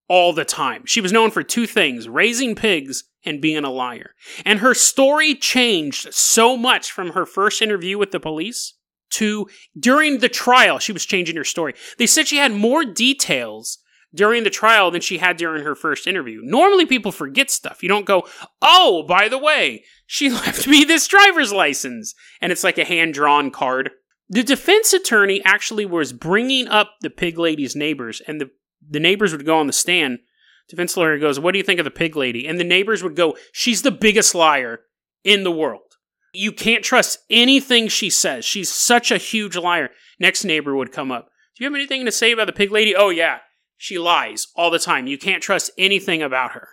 all 0.09 0.33
the 0.33 0.44
time. 0.44 0.83
She 0.87 1.00
was 1.00 1.12
known 1.12 1.31
for 1.31 1.42
two 1.42 1.66
things 1.66 2.09
raising 2.09 2.55
pigs 2.55 3.05
and 3.24 3.40
being 3.40 3.64
a 3.64 3.70
liar. 3.70 4.11
And 4.44 4.61
her 4.61 4.74
story 4.74 5.35
changed 5.35 6.12
so 6.14 6.57
much 6.57 6.90
from 6.90 7.11
her 7.12 7.26
first 7.26 7.62
interview 7.62 7.98
with 7.98 8.12
the 8.12 8.20
police 8.20 8.74
to 9.16 9.46
during 9.79 10.18
the 10.18 10.29
trial, 10.29 10.79
she 10.79 10.92
was 10.92 11.05
changing 11.05 11.37
her 11.37 11.44
story. 11.44 11.74
They 11.98 12.07
said 12.07 12.29
she 12.29 12.38
had 12.38 12.52
more 12.52 12.85
details 12.85 13.79
during 14.14 14.44
the 14.44 14.50
trial 14.50 14.90
than 14.90 15.00
she 15.00 15.18
had 15.18 15.37
during 15.37 15.62
her 15.62 15.74
first 15.74 16.07
interview. 16.07 16.40
Normally, 16.42 16.87
people 16.87 17.12
forget 17.12 17.50
stuff. 17.50 17.83
You 17.83 17.88
don't 17.88 18.07
go, 18.07 18.26
oh, 18.62 19.05
by 19.07 19.29
the 19.29 19.38
way, 19.38 19.85
she 20.07 20.31
left 20.31 20.66
me 20.66 20.85
this 20.85 21.07
driver's 21.07 21.52
license. 21.52 22.14
And 22.40 22.50
it's 22.50 22.64
like 22.64 22.79
a 22.79 22.85
hand 22.85 23.14
drawn 23.14 23.50
card. 23.50 23.90
The 24.29 24.42
defense 24.42 24.92
attorney 24.92 25.40
actually 25.44 25.87
was 25.87 26.12
bringing 26.12 26.66
up 26.66 26.94
the 27.00 27.11
pig 27.11 27.38
lady's 27.38 27.76
neighbors, 27.76 28.20
and 28.26 28.40
the, 28.40 28.50
the 28.88 28.98
neighbors 28.98 29.33
would 29.33 29.46
go 29.46 29.59
on 29.59 29.68
the 29.68 29.72
stand. 29.72 30.18
Defense 30.68 30.96
lawyer 30.96 31.18
goes, 31.18 31.38
What 31.38 31.52
do 31.52 31.59
you 31.59 31.64
think 31.64 31.79
of 31.79 31.85
the 31.85 31.92
pig 31.92 32.16
lady? 32.16 32.46
And 32.46 32.59
the 32.59 32.64
neighbors 32.64 33.05
would 33.05 33.14
go, 33.14 33.37
She's 33.52 33.83
the 33.83 33.92
biggest 33.92 34.35
liar 34.35 34.81
in 35.22 35.44
the 35.44 35.52
world. 35.52 35.86
You 36.37 36.53
can't 36.53 36.85
trust 36.85 37.20
anything 37.31 37.88
she 37.88 38.11
says. 38.11 38.44
She's 38.44 38.70
such 38.70 39.11
a 39.11 39.18
huge 39.18 39.57
liar. 39.57 39.90
Next 40.20 40.44
neighbor 40.44 40.75
would 40.77 40.92
come 40.92 41.11
up. 41.11 41.29
Do 41.57 41.64
you 41.64 41.70
have 41.70 41.75
anything 41.75 42.05
to 42.05 42.12
say 42.12 42.33
about 42.33 42.46
the 42.46 42.53
pig 42.53 42.70
lady? 42.70 42.94
Oh, 42.94 43.09
yeah. 43.09 43.38
She 43.77 43.99
lies 43.99 44.49
all 44.55 44.70
the 44.70 44.79
time. 44.79 45.07
You 45.07 45.18
can't 45.18 45.42
trust 45.42 45.70
anything 45.79 46.22
about 46.22 46.53
her. 46.53 46.68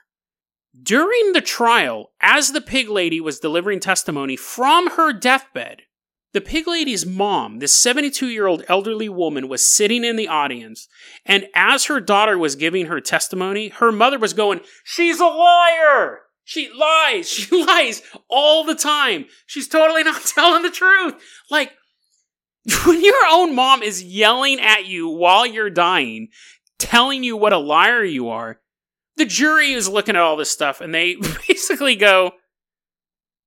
During 0.81 1.33
the 1.33 1.41
trial, 1.41 2.11
as 2.19 2.51
the 2.51 2.61
pig 2.61 2.89
lady 2.89 3.21
was 3.21 3.39
delivering 3.39 3.79
testimony 3.79 4.35
from 4.35 4.91
her 4.91 5.13
deathbed, 5.13 5.83
the 6.33 6.41
pig 6.41 6.67
lady's 6.67 7.05
mom, 7.05 7.59
this 7.59 7.75
72 7.75 8.27
year 8.27 8.47
old 8.47 8.63
elderly 8.67 9.07
woman, 9.07 9.47
was 9.47 9.63
sitting 9.63 10.03
in 10.03 10.15
the 10.15 10.27
audience. 10.27 10.87
And 11.25 11.45
as 11.53 11.85
her 11.85 11.99
daughter 11.99 12.37
was 12.37 12.55
giving 12.55 12.87
her 12.87 12.99
testimony, 12.99 13.69
her 13.69 13.91
mother 13.91 14.17
was 14.17 14.33
going, 14.33 14.61
She's 14.83 15.19
a 15.19 15.25
liar! 15.25 16.21
She 16.43 16.69
lies. 16.73 17.29
She 17.33 17.63
lies 17.63 18.01
all 18.29 18.63
the 18.63 18.75
time. 18.75 19.25
She's 19.45 19.67
totally 19.67 20.03
not 20.03 20.21
telling 20.35 20.63
the 20.63 20.69
truth. 20.71 21.15
Like, 21.49 21.71
when 22.85 23.03
your 23.03 23.25
own 23.29 23.55
mom 23.55 23.83
is 23.83 24.03
yelling 24.03 24.59
at 24.59 24.85
you 24.85 25.09
while 25.09 25.45
you're 25.45 25.69
dying, 25.69 26.29
telling 26.79 27.23
you 27.23 27.35
what 27.37 27.53
a 27.53 27.57
liar 27.57 28.03
you 28.03 28.29
are, 28.29 28.59
the 29.17 29.25
jury 29.25 29.73
is 29.73 29.89
looking 29.89 30.15
at 30.15 30.21
all 30.21 30.37
this 30.37 30.49
stuff 30.49 30.81
and 30.81 30.93
they 30.93 31.15
basically 31.47 31.95
go, 31.95 32.31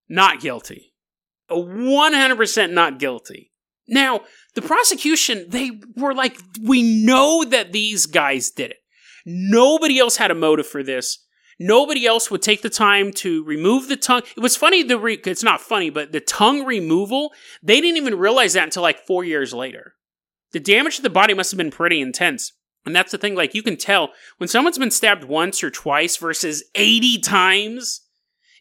not 0.09 0.41
guilty. 0.41 0.93
100% 1.51 2.73
not 2.73 2.99
guilty. 2.99 3.53
Now, 3.89 4.21
the 4.55 4.63
prosecution, 4.63 5.47
they 5.49 5.71
were 5.97 6.15
like, 6.15 6.39
we 6.63 6.83
know 7.05 7.45
that 7.45 7.73
these 7.73 8.07
guys 8.07 8.51
did 8.51 8.73
it. 8.73 8.79
Nobody 9.25 9.99
else 9.99 10.17
had 10.17 10.31
a 10.31 10.35
motive 10.35 10.67
for 10.67 10.83
this. 10.83 11.26
Nobody 11.59 12.07
else 12.07 12.31
would 12.31 12.43
take 12.43 12.63
the 12.63 12.71
time 12.71 13.13
to 13.15 13.43
remove 13.45 13.89
the 13.89 13.97
tongue. 13.97 14.23
It 14.37 14.41
was 14.41 14.57
funny, 14.57 14.83
the 14.83 14.99
re- 14.99 15.21
it's 15.25 15.43
not 15.43 15.61
funny, 15.61 15.89
but 15.89 16.13
the 16.13 16.21
tongue 16.21 16.65
removal, 16.65 17.33
they 17.63 17.81
didn't 17.81 17.97
even 17.97 18.19
realize 18.19 18.53
that 18.53 18.65
until 18.65 18.83
like 18.83 19.07
four 19.07 19.25
years 19.25 19.55
later. 19.55 19.95
The 20.53 20.61
damage 20.61 20.97
to 20.97 21.03
the 21.03 21.11
body 21.11 21.35
must 21.35 21.51
have 21.51 21.59
been 21.59 21.71
pretty 21.71 22.01
intense. 22.01 22.53
And 22.85 22.95
that's 22.95 23.11
the 23.11 23.19
thing, 23.19 23.35
like, 23.35 23.55
you 23.55 23.63
can 23.63 23.77
tell 23.77 24.11
when 24.37 24.49
someone's 24.49 24.79
been 24.79 24.93
stabbed 24.93 25.25
once 25.25 25.65
or 25.65 25.71
twice 25.71 26.17
versus 26.17 26.63
80 26.77 27.19
times, 27.19 28.03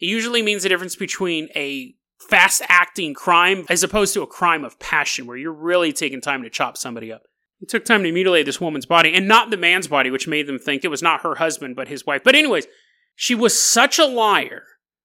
it 0.02 0.08
usually 0.08 0.42
means 0.42 0.64
the 0.64 0.70
difference 0.70 0.96
between 0.96 1.50
a 1.56 1.94
fast 2.30 2.64
acting 2.68 3.14
crime 3.14 3.66
as 3.70 3.84
opposed 3.84 4.14
to 4.16 4.24
a 4.24 4.28
crime 4.28 4.64
of 4.64 4.80
passion 4.80 5.28
where 5.28 5.38
you're 5.38 5.54
really 5.54 5.94
taking 5.94 6.22
time 6.22 6.42
to 6.42 6.50
chop 6.50 6.76
somebody 6.76 7.12
up. 7.12 7.24
It 7.62 7.70
took 7.70 7.86
time 7.86 8.04
to 8.04 8.12
mutilate 8.12 8.46
this 8.46 8.60
woman's 8.60 8.86
body 8.86 9.14
and 9.14 9.28
not 9.28 9.52
the 9.52 9.58
man's 9.58 9.88
body, 9.88 10.10
which 10.10 10.28
made 10.28 10.48
them 10.48 10.60
think 10.60 10.84
it 10.84 10.90
was 10.90 11.04
not 11.04 11.22
her 11.22 11.36
husband, 11.36 11.76
but 11.76 11.88
his 11.88 12.06
wife. 12.06 12.24
But, 12.24 12.36
anyways, 12.36 12.68
she 13.16 13.36
was 13.36 13.60
such 13.60 13.98
a 13.98 14.06
liar 14.06 14.64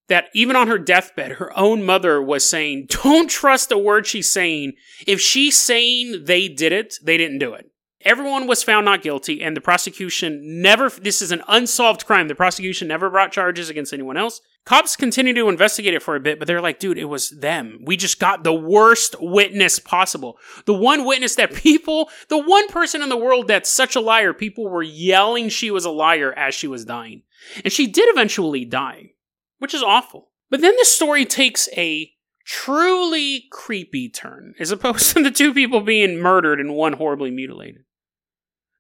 that 0.09 0.27
even 0.35 0.57
on 0.57 0.69
her 0.69 0.79
deathbed, 0.79 1.33
her 1.33 1.57
own 1.57 1.85
mother 1.85 2.21
was 2.21 2.49
saying, 2.49 2.87
Don't 2.89 3.31
trust 3.31 3.73
a 3.73 3.79
word 3.79 4.07
she's 4.07 4.31
saying. 4.31 4.73
If 5.07 5.21
she's 5.21 5.57
saying 5.57 6.25
they 6.25 6.49
did 6.49 6.73
it, 6.73 6.97
they 7.03 7.17
didn't 7.17 7.39
do 7.39 7.55
it. 7.55 7.71
Everyone 8.03 8.47
was 8.47 8.63
found 8.63 8.87
not 8.87 9.03
guilty, 9.03 9.43
and 9.43 9.55
the 9.55 9.61
prosecution 9.61 10.63
never, 10.63 10.89
this 10.89 11.21
is 11.21 11.33
an 11.33 11.43
unsolved 11.49 12.07
crime. 12.07 12.29
The 12.29 12.35
prosecution 12.35 12.89
never 12.89 13.11
brought 13.11 13.31
charges 13.31 13.69
against 13.69 13.93
anyone 13.93 14.17
else. 14.17 14.41
Cops 14.65 14.97
continued 14.97 15.37
to 15.37 15.51
investigate 15.51 15.93
it 15.93 16.03
for 16.03 16.17
a 16.17 16.21
bit, 16.21 16.39
but 16.39 16.49
they're 16.49 16.63
like, 16.63 16.79
dude, 16.79 16.97
it 16.97 17.05
was 17.05 17.29
them. 17.29 17.81
We 17.85 17.99
just 17.99 18.19
got 18.19 18.43
the 18.43 18.55
worst 18.55 19.17
witness 19.21 19.79
possible. 19.79 20.39
The 20.65 20.75
one 20.75 21.05
witness 21.05 21.35
that 21.37 21.53
people, 21.55 22.09
the 22.29 22.43
one 22.43 22.69
person 22.69 23.03
in 23.03 23.11
the 23.11 23.19
world 23.19 23.49
that's 23.49 23.71
such 23.71 23.97
a 23.97 24.01
liar, 24.01 24.33
people 24.33 24.69
were 24.69 24.83
yelling 24.83 25.51
she 25.51 25.71
was 25.71 25.85
a 25.85 25.91
liar 25.91 26.33
as 26.33 26.55
she 26.55 26.67
was 26.67 26.87
dying. 26.87 27.23
And 27.65 27.73
she 27.73 27.87
did 27.87 28.09
eventually 28.09 28.65
die, 28.65 29.13
which 29.59 29.75
is 29.75 29.83
awful. 29.83 30.31
But 30.51 30.61
then 30.61 30.75
the 30.79 30.85
story 30.85 31.25
takes 31.25 31.69
a 31.77 32.13
truly 32.45 33.45
creepy 33.51 34.09
turn, 34.09 34.55
as 34.59 34.71
opposed 34.71 35.15
to 35.15 35.23
the 35.23 35.31
two 35.31 35.55
people 35.55 35.81
being 35.81 36.19
murdered 36.19 36.61
and 36.61 36.75
one 36.75 36.95
horribly 36.95 37.31
mutilated. 37.31 37.85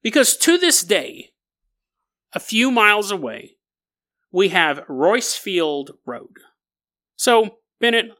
Because 0.02 0.36
to 0.38 0.58
this 0.58 0.82
day, 0.82 1.30
a 2.32 2.40
few 2.40 2.70
miles 2.70 3.10
away, 3.10 3.56
we 4.32 4.48
have 4.48 4.86
Roycefield 4.86 5.90
Road. 6.06 6.36
So, 7.16 7.58
Bennett, 7.80 8.12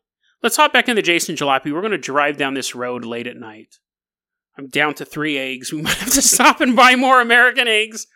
Let's 0.43 0.57
hop 0.57 0.73
back 0.73 0.89
into 0.89 1.03
Jason 1.03 1.37
Jalopy. 1.37 1.73
We're 1.73 1.83
going 1.83 1.91
to 1.93 1.99
drive 1.99 2.39
down 2.39 2.55
this 2.55 2.75
road 2.75 3.05
late 3.05 3.27
at 3.27 3.37
night. 3.37 3.77
I'm 4.57 4.69
down 4.69 4.95
to 4.95 5.05
three 5.05 5.39
eggs. 5.39 5.73
We 5.73 5.83
might 5.83 5.99
have 5.99 6.13
to 6.13 6.23
stop 6.23 6.61
and 6.61 6.75
buy 6.75 6.97
more 6.97 7.21
American 7.21 7.69
eggs. 7.69 8.07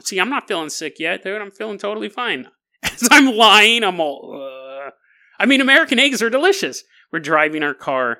See, 0.00 0.18
I'm 0.18 0.30
not 0.30 0.48
feeling 0.48 0.70
sick 0.70 0.98
yet, 0.98 1.22
dude. 1.22 1.40
I'm 1.40 1.50
feeling 1.50 1.78
totally 1.78 2.08
fine. 2.08 2.48
As 2.82 3.08
I'm 3.10 3.34
lying, 3.36 3.84
I'm 3.84 4.00
all. 4.00 4.40
Uh... 4.86 4.90
I 5.38 5.46
mean, 5.46 5.60
American 5.60 5.98
eggs 5.98 6.22
are 6.22 6.30
delicious. 6.30 6.84
We're 7.12 7.20
driving 7.20 7.62
our 7.62 7.74
car 7.74 8.18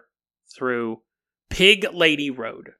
through 0.54 1.00
Pig 1.50 1.86
Lady 1.92 2.30
Road. 2.30 2.72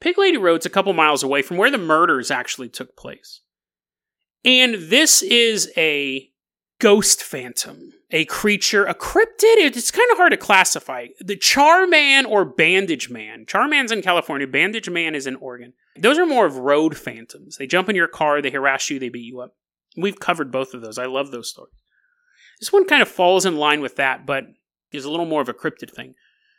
Pig 0.00 0.18
Lady 0.18 0.36
Road's 0.36 0.66
a 0.66 0.70
couple 0.70 0.92
miles 0.92 1.22
away 1.22 1.42
from 1.42 1.56
where 1.56 1.70
the 1.70 1.78
murders 1.78 2.30
actually 2.30 2.68
took 2.68 2.96
place. 2.96 3.40
And 4.44 4.74
this 4.74 5.22
is 5.22 5.72
a 5.76 6.28
ghost 6.78 7.22
phantom, 7.22 7.92
a 8.10 8.26
creature, 8.26 8.84
a 8.84 8.94
cryptid. 8.94 9.56
It's 9.56 9.90
kind 9.90 10.10
of 10.10 10.18
hard 10.18 10.32
to 10.32 10.36
classify. 10.36 11.06
The 11.20 11.36
Charman 11.36 12.26
or 12.26 12.44
Bandage 12.44 13.08
Man. 13.08 13.46
Charman's 13.46 13.92
in 13.92 14.02
California, 14.02 14.46
Bandage 14.46 14.90
Man 14.90 15.14
is 15.14 15.26
in 15.26 15.36
Oregon. 15.36 15.72
Those 15.96 16.18
are 16.18 16.26
more 16.26 16.46
of 16.46 16.56
road 16.56 16.96
phantoms. 16.96 17.56
They 17.56 17.66
jump 17.66 17.88
in 17.88 17.96
your 17.96 18.08
car, 18.08 18.42
they 18.42 18.50
harass 18.50 18.90
you, 18.90 18.98
they 18.98 19.08
beat 19.08 19.24
you 19.24 19.40
up. 19.40 19.54
We've 19.96 20.18
covered 20.18 20.50
both 20.50 20.74
of 20.74 20.82
those. 20.82 20.98
I 20.98 21.06
love 21.06 21.30
those 21.30 21.50
stories. 21.50 21.74
This 22.60 22.72
one 22.72 22.86
kind 22.86 23.02
of 23.02 23.08
falls 23.08 23.46
in 23.46 23.56
line 23.56 23.80
with 23.80 23.96
that, 23.96 24.26
but 24.26 24.44
is 24.92 25.04
a 25.04 25.10
little 25.10 25.26
more 25.26 25.42
of 25.42 25.48
a 25.48 25.54
cryptid 25.54 25.90
thing. 25.90 26.14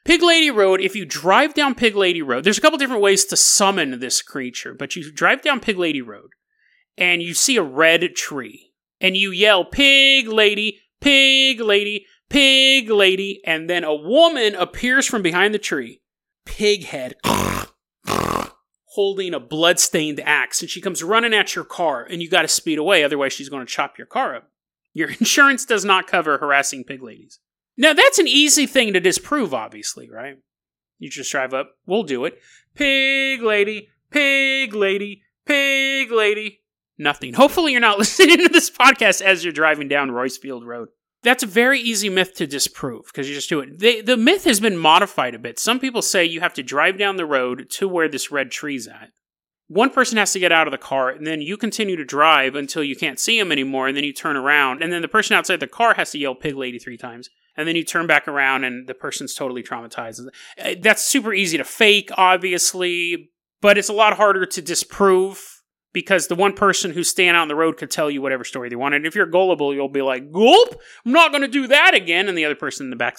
Pig 0.05 0.21
Lady 0.21 0.51
Road, 0.51 0.81
if 0.81 0.95
you 0.95 1.03
drive 1.03 1.53
down 1.53 1.73
Pig 1.73 1.95
Lady 1.95 2.21
Road, 2.21 2.43
there's 2.43 2.57
a 2.57 2.61
couple 2.61 2.77
different 2.77 3.01
ways 3.01 3.25
to 3.25 3.35
summon 3.35 3.99
this 3.99 4.21
creature, 4.21 4.73
but 4.73 4.95
you 4.95 5.11
drive 5.11 5.41
down 5.41 5.59
Pig 5.59 5.79
Lady 5.79 6.01
Road 6.01 6.29
and 6.97 7.23
you 7.23 7.33
see 7.33 7.57
a 7.57 7.63
red 7.63 8.15
tree 8.15 8.73
and 9.01 9.17
you 9.17 9.31
yell, 9.31 9.65
Pig 9.65 10.27
Lady, 10.27 10.79
Pig 11.01 11.59
Lady, 11.59 12.05
Pig 12.29 12.89
Lady, 12.89 13.41
and 13.45 13.69
then 13.69 13.83
a 13.83 13.95
woman 13.95 14.53
appears 14.55 15.07
from 15.07 15.21
behind 15.21 15.53
the 15.53 15.59
tree, 15.59 16.01
pig 16.45 16.85
head, 16.85 17.15
holding 18.95 19.33
a 19.33 19.39
blood-stained 19.39 20.19
axe, 20.21 20.61
and 20.61 20.69
she 20.69 20.81
comes 20.81 21.03
running 21.03 21.33
at 21.33 21.55
your 21.55 21.65
car, 21.65 22.03
and 22.03 22.21
you 22.21 22.29
got 22.29 22.43
to 22.43 22.47
speed 22.47 22.77
away, 22.79 23.03
otherwise 23.03 23.33
she's 23.33 23.49
going 23.49 23.65
to 23.65 23.71
chop 23.71 23.97
your 23.97 24.07
car 24.07 24.35
up. 24.35 24.49
Your 24.93 25.09
insurance 25.19 25.65
does 25.65 25.85
not 25.85 26.07
cover 26.07 26.37
harassing 26.37 26.83
pig 26.83 27.03
ladies. 27.03 27.39
Now 27.77 27.93
that's 27.93 28.19
an 28.19 28.27
easy 28.27 28.65
thing 28.65 28.93
to 28.93 28.99
disprove, 28.99 29.53
obviously, 29.53 30.09
right? 30.09 30.37
You 30.97 31.09
just 31.09 31.31
drive 31.31 31.53
up, 31.53 31.71
we'll 31.85 32.03
do 32.03 32.25
it. 32.25 32.39
Pig 32.73 33.41
lady, 33.41 33.89
pig 34.11 34.73
lady, 34.73 35.23
pig 35.45 36.11
lady. 36.11 36.61
Nothing. 36.97 37.33
Hopefully, 37.33 37.73
you're 37.73 37.81
not 37.81 37.97
listening 37.99 38.37
to 38.37 38.49
this 38.49 38.69
podcast 38.69 39.21
as 39.21 39.43
you're 39.43 39.53
driving 39.53 39.89
down 39.89 40.09
Roycefield 40.09 40.63
Road. 40.63 40.87
That's 41.25 41.43
a 41.43 41.47
very 41.47 41.79
easy 41.79 42.07
myth 42.07 42.35
to 42.35 42.45
disprove 42.45 43.05
because 43.07 43.27
you 43.27 43.33
just 43.33 43.49
do 43.49 43.59
it. 43.59 43.79
The, 43.79 44.01
the 44.01 44.15
myth 44.15 44.43
has 44.43 44.59
been 44.59 44.77
modified 44.77 45.33
a 45.33 45.39
bit. 45.39 45.57
Some 45.57 45.79
people 45.79 46.03
say 46.03 46.23
you 46.23 46.39
have 46.39 46.53
to 46.53 46.61
drive 46.61 46.99
down 46.99 47.17
the 47.17 47.25
road 47.25 47.67
to 47.71 47.87
where 47.87 48.07
this 48.07 48.31
red 48.31 48.51
tree's 48.51 48.87
at. 48.87 49.09
One 49.67 49.89
person 49.89 50.19
has 50.19 50.31
to 50.33 50.39
get 50.39 50.51
out 50.51 50.67
of 50.67 50.71
the 50.71 50.77
car, 50.77 51.09
and 51.09 51.25
then 51.25 51.41
you 51.41 51.57
continue 51.57 51.95
to 51.95 52.05
drive 52.05 52.53
until 52.53 52.83
you 52.83 52.95
can't 52.95 53.19
see 53.19 53.39
him 53.39 53.51
anymore, 53.51 53.87
and 53.87 53.97
then 53.97 54.03
you 54.03 54.13
turn 54.13 54.35
around, 54.35 54.83
and 54.83 54.93
then 54.93 55.01
the 55.01 55.07
person 55.07 55.35
outside 55.35 55.59
the 55.59 55.67
car 55.67 55.95
has 55.95 56.11
to 56.11 56.19
yell 56.19 56.35
"pig 56.35 56.55
lady" 56.55 56.77
three 56.77 56.97
times, 56.97 57.31
and 57.57 57.67
then 57.67 57.75
you 57.75 57.83
turn 57.83 58.05
back 58.05 58.27
around, 58.27 58.63
and 58.63 58.87
the 58.87 58.93
person's 58.93 59.33
totally 59.33 59.63
traumatized. 59.63 60.27
Uh, 60.63 60.75
That's 60.79 61.01
super 61.01 61.33
easy 61.33 61.57
to 61.57 61.63
fake, 61.63 62.11
obviously, 62.15 63.31
but 63.61 63.79
it's 63.79 63.89
a 63.89 63.93
lot 63.93 64.17
harder 64.17 64.45
to 64.45 64.61
disprove 64.61 65.54
because 65.95 66.27
the 66.27 66.35
one 66.35 66.51
person 66.51 66.91
who's 66.91 67.07
staying 67.07 67.29
out 67.29 67.37
on 67.37 67.47
the 67.47 67.55
road 67.55 67.77
could 67.77 67.89
tell 67.89 68.11
you 68.11 68.21
whatever 68.21 68.43
story 68.43 68.67
they 68.67 68.75
wanted. 68.75 69.05
If 69.05 69.15
you're 69.15 69.25
gullible, 69.25 69.73
you'll 69.73 69.87
be 69.87 70.01
like, 70.01 70.29
"Gulp! 70.29 70.79
I'm 71.05 71.13
not 71.13 71.31
going 71.31 71.41
to 71.41 71.47
do 71.47 71.67
that 71.67 71.95
again," 71.95 72.27
and 72.27 72.37
the 72.37 72.43
other 72.43 72.53
person 72.53 72.85
in 72.85 72.89
the 72.89 72.97
back. 72.97 73.17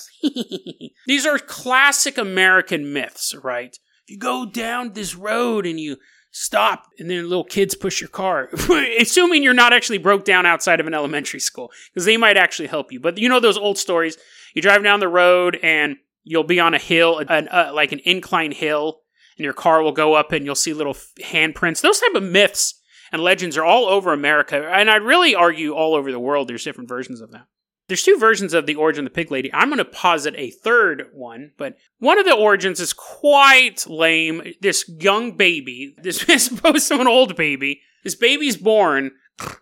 These 1.06 1.24
are 1.26 1.38
classic 1.38 2.18
American 2.18 2.92
myths, 2.92 3.34
right? 3.42 3.74
If 4.04 4.10
you 4.10 4.18
go 4.18 4.44
down 4.44 4.92
this 4.92 5.16
road 5.16 5.64
and 5.64 5.80
you 5.80 5.96
stop 6.30 6.84
and 6.98 7.10
then 7.10 7.26
little 7.26 7.44
kids 7.44 7.74
push 7.74 7.98
your 7.98 8.10
car 8.10 8.50
assuming 9.00 9.42
you're 9.42 9.54
not 9.54 9.72
actually 9.72 9.96
broke 9.96 10.22
down 10.22 10.44
outside 10.44 10.80
of 10.80 10.86
an 10.86 10.92
elementary 10.92 11.40
school 11.40 11.70
because 11.90 12.04
they 12.04 12.18
might 12.18 12.36
actually 12.36 12.68
help 12.68 12.92
you 12.92 13.00
but 13.00 13.16
you 13.16 13.26
know 13.26 13.40
those 13.40 13.56
old 13.56 13.78
stories 13.78 14.18
you 14.52 14.60
drive 14.60 14.82
down 14.82 15.00
the 15.00 15.08
road 15.08 15.58
and 15.62 15.96
you'll 16.24 16.44
be 16.44 16.60
on 16.60 16.74
a 16.74 16.78
hill 16.78 17.20
an, 17.20 17.48
uh, 17.48 17.70
like 17.72 17.90
an 17.90 18.00
incline 18.04 18.52
hill 18.52 19.00
and 19.36 19.44
your 19.44 19.52
car 19.52 19.82
will 19.82 19.92
go 19.92 20.14
up 20.14 20.32
and 20.32 20.44
you'll 20.44 20.54
see 20.54 20.72
little 20.72 20.96
handprints 21.22 21.80
those 21.80 22.00
type 22.00 22.14
of 22.14 22.22
myths 22.22 22.80
and 23.12 23.22
legends 23.22 23.56
are 23.56 23.64
all 23.64 23.86
over 23.86 24.12
america 24.12 24.68
and 24.72 24.90
i'd 24.90 25.02
really 25.02 25.34
argue 25.34 25.72
all 25.72 25.94
over 25.94 26.10
the 26.10 26.20
world 26.20 26.48
there's 26.48 26.64
different 26.64 26.88
versions 26.88 27.20
of 27.20 27.30
that 27.30 27.46
there's 27.88 28.02
two 28.02 28.18
versions 28.18 28.52
of 28.52 28.66
the 28.66 28.74
origin 28.74 29.06
of 29.06 29.12
the 29.12 29.14
pig 29.14 29.30
lady. 29.30 29.48
I'm 29.54 29.68
going 29.68 29.78
to 29.78 29.84
posit 29.84 30.34
a 30.36 30.50
third 30.50 31.04
one, 31.12 31.52
but 31.56 31.76
one 31.98 32.18
of 32.18 32.24
the 32.24 32.34
origins 32.34 32.80
is 32.80 32.92
quite 32.92 33.86
lame. 33.86 34.42
This 34.60 34.88
young 34.88 35.36
baby, 35.36 35.94
this 36.02 36.24
is 36.28 36.46
supposed 36.46 36.88
to 36.88 37.00
an 37.00 37.06
old 37.06 37.36
baby. 37.36 37.82
This 38.02 38.16
baby's 38.16 38.56
born. 38.56 39.12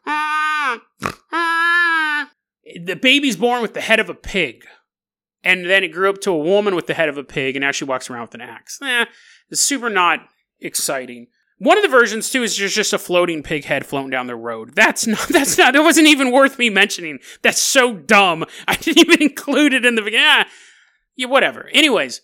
The 0.06 0.80
baby's 3.00 3.37
born 3.37 3.60
with 3.60 3.74
the 3.74 3.82
head 3.82 4.00
of 4.00 4.08
a 4.08 4.14
pig. 4.14 4.64
And 5.42 5.68
then 5.68 5.84
it 5.84 5.88
grew 5.88 6.08
up 6.08 6.22
to 6.22 6.30
a 6.30 6.38
woman 6.38 6.74
with 6.74 6.87
the 6.87 6.94
head 6.94 7.10
of 7.10 7.18
a 7.18 7.24
pig, 7.24 7.54
and 7.54 7.62
now 7.62 7.72
she 7.72 7.84
walks 7.84 8.08
around 8.08 8.22
with 8.22 8.34
an 8.34 8.40
axe. 8.40 8.80
Eh, 8.80 9.04
it's 9.50 9.61
super 9.61 9.90
not 9.90 10.20
exciting. 10.61 11.28
One 11.59 11.78
of 11.78 11.83
the 11.83 11.88
versions 11.88 12.30
too 12.30 12.42
is 12.42 12.57
just, 12.57 12.74
just 12.74 12.92
a 12.92 12.98
floating 12.98 13.42
pig 13.42 13.64
head 13.64 13.87
floating 13.87 14.11
down 14.11 14.26
the 14.26 14.37
road. 14.37 14.74
That's 14.74 15.07
not 15.07 15.28
that's 15.28 15.57
not 15.57 15.72
that 15.72 15.83
wasn't 15.83 16.09
even 16.09 16.33
worth 16.33 16.59
me 16.59 16.70
mentioning. 16.70 17.18
That's 17.42 17.62
so 17.62 17.94
dumb. 17.94 18.44
I 18.68 18.76
didn't 18.76 19.07
even 19.07 19.22
include 19.22 19.72
it 19.72 19.87
in 19.87 19.94
the 19.94 20.02
beginning. 20.02 20.24
Yeah, 20.24 20.44
yeah, 21.16 21.26
whatever. 21.26 21.68
Anyways, 21.72 22.20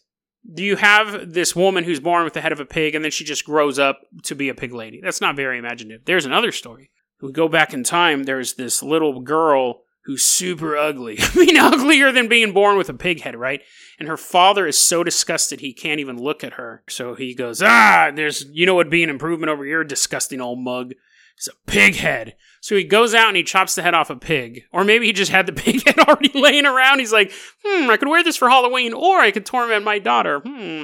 do 0.52 0.64
you 0.64 0.76
have 0.76 1.33
this 1.33 1.54
woman 1.54 1.85
who's 1.85 2.00
born 2.00 2.24
with 2.24 2.35
the 2.35 2.40
head 2.40 2.52
of 2.52 2.61
a 2.61 2.64
pig 2.64 2.94
and 2.94 3.04
then 3.04 3.12
she 3.12 3.24
just 3.24 3.44
grows 3.44 3.78
up 3.78 4.00
to 4.24 4.35
be 4.35 4.48
a 4.48 4.54
pig 4.54 4.72
lady? 4.72 5.00
That's 5.02 5.20
not 5.20 5.37
very 5.37 5.59
imaginative. 5.59 6.04
There's 6.06 6.26
another 6.26 6.52
story. 6.52 6.90
We 7.20 7.33
go 7.33 7.48
back 7.48 7.74
in 7.74 7.85
time. 7.85 8.24
There's 8.24 8.54
this 8.54 8.83
little 8.83 9.20
girl 9.20 9.83
who's 10.11 10.25
super 10.25 10.77
ugly. 10.77 11.16
I 11.20 11.37
mean, 11.37 11.57
uglier 11.57 12.11
than 12.11 12.27
being 12.27 12.53
born 12.53 12.77
with 12.77 12.88
a 12.88 12.94
pig 12.94 13.20
head, 13.20 13.37
right? 13.37 13.62
And 14.01 14.09
her 14.09 14.16
father 14.16 14.66
is 14.66 14.77
so 14.77 15.05
disgusted 15.05 15.61
he 15.61 15.73
can't 15.73 16.01
even 16.01 16.20
look 16.20 16.42
at 16.42 16.55
her. 16.55 16.83
So 16.88 17.14
he 17.14 17.33
goes, 17.33 17.62
Ah, 17.62 18.11
there's, 18.12 18.44
you 18.51 18.66
know, 18.66 18.75
what 18.75 18.87
would 18.87 18.90
be 18.90 19.05
an 19.05 19.11
improvement 19.11 19.51
over 19.51 19.64
your 19.64 19.85
disgusting 19.85 20.40
old 20.40 20.59
mug. 20.59 20.94
It's 21.37 21.46
a 21.46 21.53
pig 21.70 21.94
head. 21.94 22.35
So 22.61 22.75
he 22.75 22.83
goes 22.83 23.14
out 23.14 23.29
and 23.29 23.37
he 23.37 23.44
chops 23.44 23.77
the 23.77 23.83
head 23.83 23.94
off 23.94 24.11
a 24.11 24.16
pig. 24.16 24.62
Or 24.73 24.83
maybe 24.83 25.07
he 25.07 25.12
just 25.12 25.31
had 25.31 25.46
the 25.46 25.53
pig 25.62 25.87
head 25.87 26.01
already 26.01 26.33
laying 26.35 26.66
around. 26.66 26.99
He's 26.99 27.12
like, 27.12 27.33
hmm, 27.64 27.88
I 27.88 27.96
could 27.96 28.09
wear 28.09 28.25
this 28.25 28.37
for 28.37 28.51
Halloween, 28.51 28.92
or 28.92 29.20
I 29.20 29.31
could 29.31 29.46
torment 29.46 29.85
my 29.85 30.01
daughter. 30.01 30.40
Hmm. 30.44 30.83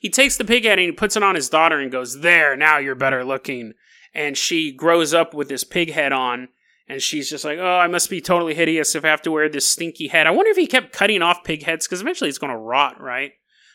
He 0.00 0.10
takes 0.10 0.36
the 0.36 0.44
pig 0.44 0.64
head 0.64 0.80
and 0.80 0.86
he 0.86 0.92
puts 0.92 1.16
it 1.16 1.22
on 1.22 1.36
his 1.36 1.48
daughter 1.48 1.78
and 1.78 1.92
goes, 1.92 2.22
There, 2.22 2.56
now 2.56 2.78
you're 2.78 2.96
better 2.96 3.24
looking. 3.24 3.74
And 4.12 4.36
she 4.36 4.72
grows 4.72 5.14
up 5.14 5.32
with 5.32 5.48
this 5.48 5.62
pig 5.62 5.92
head 5.92 6.12
on 6.12 6.48
and 6.88 7.00
she's 7.00 7.30
just 7.30 7.44
like, 7.44 7.58
"Oh, 7.58 7.78
I 7.78 7.86
must 7.86 8.10
be 8.10 8.20
totally 8.20 8.54
hideous 8.54 8.94
if 8.94 9.04
I 9.04 9.08
have 9.08 9.22
to 9.22 9.30
wear 9.30 9.48
this 9.48 9.66
stinky 9.66 10.08
head." 10.08 10.26
I 10.26 10.30
wonder 10.30 10.50
if 10.50 10.56
he 10.56 10.66
kept 10.66 10.92
cutting 10.92 11.22
off 11.22 11.44
pig 11.44 11.62
heads 11.62 11.86
because 11.86 12.00
eventually 12.00 12.28
it's 12.28 12.38
going 12.38 12.52
to 12.52 12.58
rot, 12.58 13.00
right? 13.00 13.32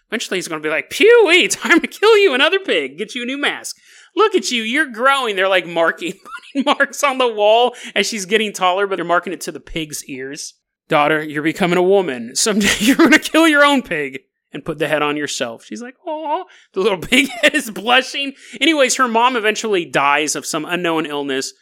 Eventually 0.09 0.37
he's 0.37 0.47
going 0.47 0.61
to 0.61 0.67
be 0.67 0.71
like, 0.71 0.89
"Pew, 0.89 1.47
time 1.49 1.79
to 1.79 1.87
kill 1.87 2.17
you, 2.17 2.33
another 2.33 2.59
pig. 2.59 2.97
Get 2.97 3.15
you 3.15 3.23
a 3.23 3.25
new 3.25 3.37
mask. 3.37 3.77
Look 4.15 4.35
at 4.35 4.51
you, 4.51 4.63
you're 4.63 4.91
growing." 4.91 5.35
They're 5.35 5.47
like 5.47 5.67
marking 5.67 6.13
putting 6.53 6.65
marks 6.65 7.03
on 7.03 7.17
the 7.17 7.27
wall 7.27 7.75
as 7.95 8.07
she's 8.07 8.25
getting 8.25 8.53
taller, 8.53 8.87
but 8.87 8.97
they're 8.97 9.05
marking 9.05 9.33
it 9.33 9.41
to 9.41 9.51
the 9.51 9.59
pig's 9.59 10.05
ears. 10.05 10.55
Daughter, 10.87 11.21
you're 11.23 11.43
becoming 11.43 11.77
a 11.77 11.83
woman. 11.83 12.35
Someday 12.35 12.73
you're 12.79 12.95
going 12.95 13.11
to 13.11 13.19
kill 13.19 13.47
your 13.47 13.63
own 13.63 13.81
pig 13.81 14.21
and 14.51 14.65
put 14.65 14.79
the 14.79 14.87
head 14.87 15.03
on 15.03 15.17
yourself. 15.17 15.63
She's 15.63 15.81
like, 15.81 15.95
oh, 16.07 16.45
the 16.73 16.79
little 16.79 16.97
pig 16.97 17.27
head 17.27 17.53
is 17.53 17.69
blushing. 17.69 18.33
Anyways, 18.59 18.95
her 18.95 19.07
mom 19.07 19.35
eventually 19.35 19.85
dies 19.85 20.35
of 20.35 20.45
some 20.45 20.65
unknown 20.65 21.05
illness 21.05 21.53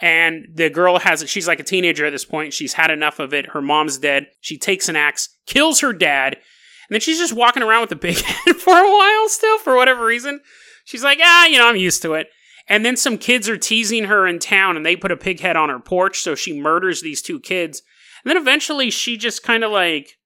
and 0.00 0.46
the 0.52 0.70
girl 0.70 0.98
has 0.98 1.22
it. 1.22 1.28
She's 1.28 1.46
like 1.46 1.60
a 1.60 1.64
teenager 1.64 2.04
at 2.04 2.10
this 2.10 2.24
point. 2.24 2.52
She's 2.52 2.72
had 2.72 2.90
enough 2.90 3.18
of 3.18 3.32
it. 3.32 3.50
Her 3.50 3.62
mom's 3.62 3.98
dead. 3.98 4.26
She 4.40 4.58
takes 4.58 4.88
an 4.88 4.96
axe, 4.96 5.28
kills 5.46 5.80
her 5.80 5.92
dad, 5.92 6.34
and 6.34 6.94
then 6.94 7.00
she's 7.00 7.18
just 7.18 7.32
walking 7.32 7.62
around 7.62 7.82
with 7.82 7.92
a 7.92 7.96
big 7.96 8.18
head 8.20 8.56
for 8.56 8.76
a 8.76 8.90
while 8.90 9.28
still, 9.28 9.58
for 9.58 9.76
whatever 9.76 10.04
reason. 10.04 10.40
She's 10.84 11.04
like, 11.04 11.18
ah, 11.22 11.46
you 11.46 11.58
know, 11.58 11.68
I'm 11.68 11.76
used 11.76 12.02
to 12.02 12.14
it. 12.14 12.28
And 12.68 12.84
then 12.84 12.96
some 12.96 13.18
kids 13.18 13.48
are 13.48 13.58
teasing 13.58 14.04
her 14.04 14.26
in 14.26 14.38
town 14.38 14.76
and 14.76 14.84
they 14.84 14.96
put 14.96 15.12
a 15.12 15.16
pig 15.16 15.40
head 15.40 15.56
on 15.56 15.68
her 15.68 15.80
porch, 15.80 16.20
so 16.20 16.34
she 16.34 16.58
murders 16.58 17.02
these 17.02 17.22
two 17.22 17.40
kids. 17.40 17.82
And 18.24 18.30
then 18.30 18.36
eventually 18.36 18.90
she 18.90 19.16
just 19.16 19.42
kind 19.42 19.64
of 19.64 19.70
like 19.70 20.16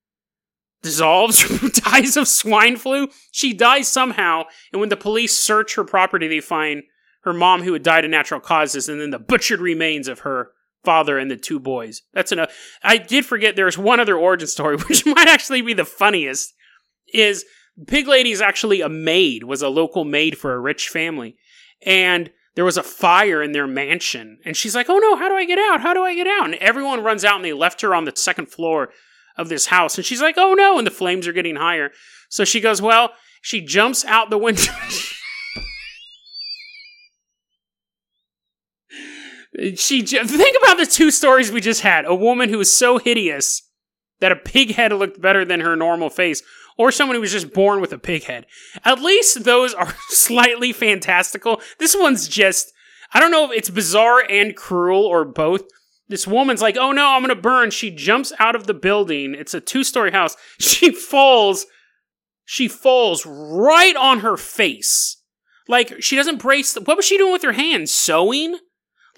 dissolves 0.82 1.70
dies 1.80 2.16
of 2.16 2.28
swine 2.28 2.76
flu. 2.76 3.08
She 3.32 3.52
dies 3.52 3.88
somehow, 3.88 4.44
and 4.72 4.80
when 4.80 4.88
the 4.88 4.96
police 4.96 5.36
search 5.38 5.74
her 5.74 5.84
property, 5.84 6.28
they 6.28 6.40
find 6.40 6.82
her 7.28 7.38
mom 7.38 7.62
who 7.62 7.72
had 7.72 7.82
died 7.82 8.04
of 8.04 8.10
natural 8.10 8.40
causes, 8.40 8.88
and 8.88 9.00
then 9.00 9.10
the 9.10 9.18
butchered 9.18 9.60
remains 9.60 10.08
of 10.08 10.20
her 10.20 10.50
father 10.84 11.18
and 11.18 11.30
the 11.30 11.36
two 11.36 11.58
boys. 11.58 12.02
That's 12.12 12.32
enough. 12.32 12.52
I 12.82 12.98
did 12.98 13.26
forget 13.26 13.56
there's 13.56 13.78
one 13.78 14.00
other 14.00 14.16
origin 14.16 14.48
story, 14.48 14.76
which 14.88 15.06
might 15.06 15.28
actually 15.28 15.62
be 15.62 15.74
the 15.74 15.84
funniest. 15.84 16.54
Is 17.14 17.44
Pig 17.86 18.06
Lady 18.06 18.32
is 18.32 18.40
actually 18.40 18.80
a 18.80 18.88
maid, 18.88 19.44
was 19.44 19.62
a 19.62 19.68
local 19.68 20.04
maid 20.04 20.36
for 20.36 20.52
a 20.52 20.60
rich 20.60 20.88
family, 20.88 21.36
and 21.86 22.30
there 22.54 22.64
was 22.64 22.76
a 22.76 22.82
fire 22.82 23.42
in 23.42 23.52
their 23.52 23.66
mansion, 23.66 24.38
and 24.44 24.56
she's 24.56 24.74
like, 24.74 24.90
"Oh 24.90 24.98
no, 24.98 25.16
how 25.16 25.28
do 25.28 25.36
I 25.36 25.44
get 25.44 25.58
out? 25.58 25.80
How 25.80 25.94
do 25.94 26.02
I 26.02 26.14
get 26.14 26.26
out?" 26.26 26.46
And 26.46 26.54
everyone 26.56 27.02
runs 27.02 27.24
out, 27.24 27.36
and 27.36 27.44
they 27.44 27.52
left 27.52 27.80
her 27.82 27.94
on 27.94 28.04
the 28.04 28.12
second 28.14 28.46
floor 28.46 28.90
of 29.38 29.48
this 29.48 29.66
house. 29.66 29.96
And 29.96 30.04
she's 30.04 30.20
like, 30.20 30.34
oh 30.36 30.52
no. 30.52 30.76
And 30.76 30.86
the 30.86 30.90
flames 30.90 31.26
are 31.26 31.32
getting 31.32 31.56
higher. 31.56 31.92
So 32.28 32.44
she 32.44 32.60
goes, 32.60 32.82
well, 32.82 33.12
she 33.40 33.60
jumps 33.60 34.04
out 34.04 34.28
the 34.28 34.36
window. 34.36 34.72
she 39.76 40.02
think 40.02 40.56
about 40.62 40.78
the 40.78 40.86
two 40.86 41.10
stories 41.10 41.50
we 41.50 41.60
just 41.60 41.80
had. 41.80 42.04
A 42.04 42.14
woman 42.14 42.48
who 42.48 42.58
was 42.58 42.74
so 42.74 42.98
hideous 42.98 43.62
that 44.20 44.32
a 44.32 44.36
pig 44.36 44.74
head 44.74 44.92
looked 44.92 45.20
better 45.20 45.44
than 45.44 45.60
her 45.60 45.76
normal 45.76 46.10
face 46.10 46.42
or 46.76 46.92
someone 46.92 47.16
who 47.16 47.20
was 47.20 47.32
just 47.32 47.52
born 47.52 47.80
with 47.80 47.92
a 47.92 47.98
pig 47.98 48.24
head. 48.24 48.46
At 48.84 49.02
least 49.02 49.44
those 49.44 49.74
are 49.74 49.94
slightly 50.08 50.72
fantastical. 50.72 51.60
This 51.78 51.96
one's 51.96 52.28
just 52.28 52.72
i 53.14 53.20
don't 53.20 53.30
know 53.30 53.50
if 53.50 53.56
it's 53.56 53.70
bizarre 53.70 54.22
and 54.28 54.54
cruel 54.56 55.04
or 55.04 55.24
both. 55.24 55.62
This 56.08 56.26
woman's 56.26 56.62
like 56.62 56.76
oh 56.76 56.92
no 56.92 57.08
i'm 57.08 57.22
gonna 57.22 57.34
burn. 57.34 57.70
She 57.70 57.90
jumps 57.90 58.32
out 58.38 58.54
of 58.54 58.66
the 58.66 58.74
building. 58.74 59.34
It's 59.34 59.54
a 59.54 59.60
two-story 59.60 60.12
house. 60.12 60.36
She 60.58 60.92
falls 60.92 61.66
she 62.44 62.68
falls 62.68 63.26
right 63.26 63.96
on 63.96 64.20
her 64.20 64.36
face. 64.36 65.22
Like 65.66 66.02
she 66.02 66.16
doesn't 66.16 66.40
brace 66.40 66.72
the, 66.72 66.80
what 66.80 66.96
was 66.96 67.04
she 67.04 67.18
doing 67.18 67.32
with 67.32 67.42
her 67.42 67.52
hands? 67.52 67.92
Sewing 67.92 68.58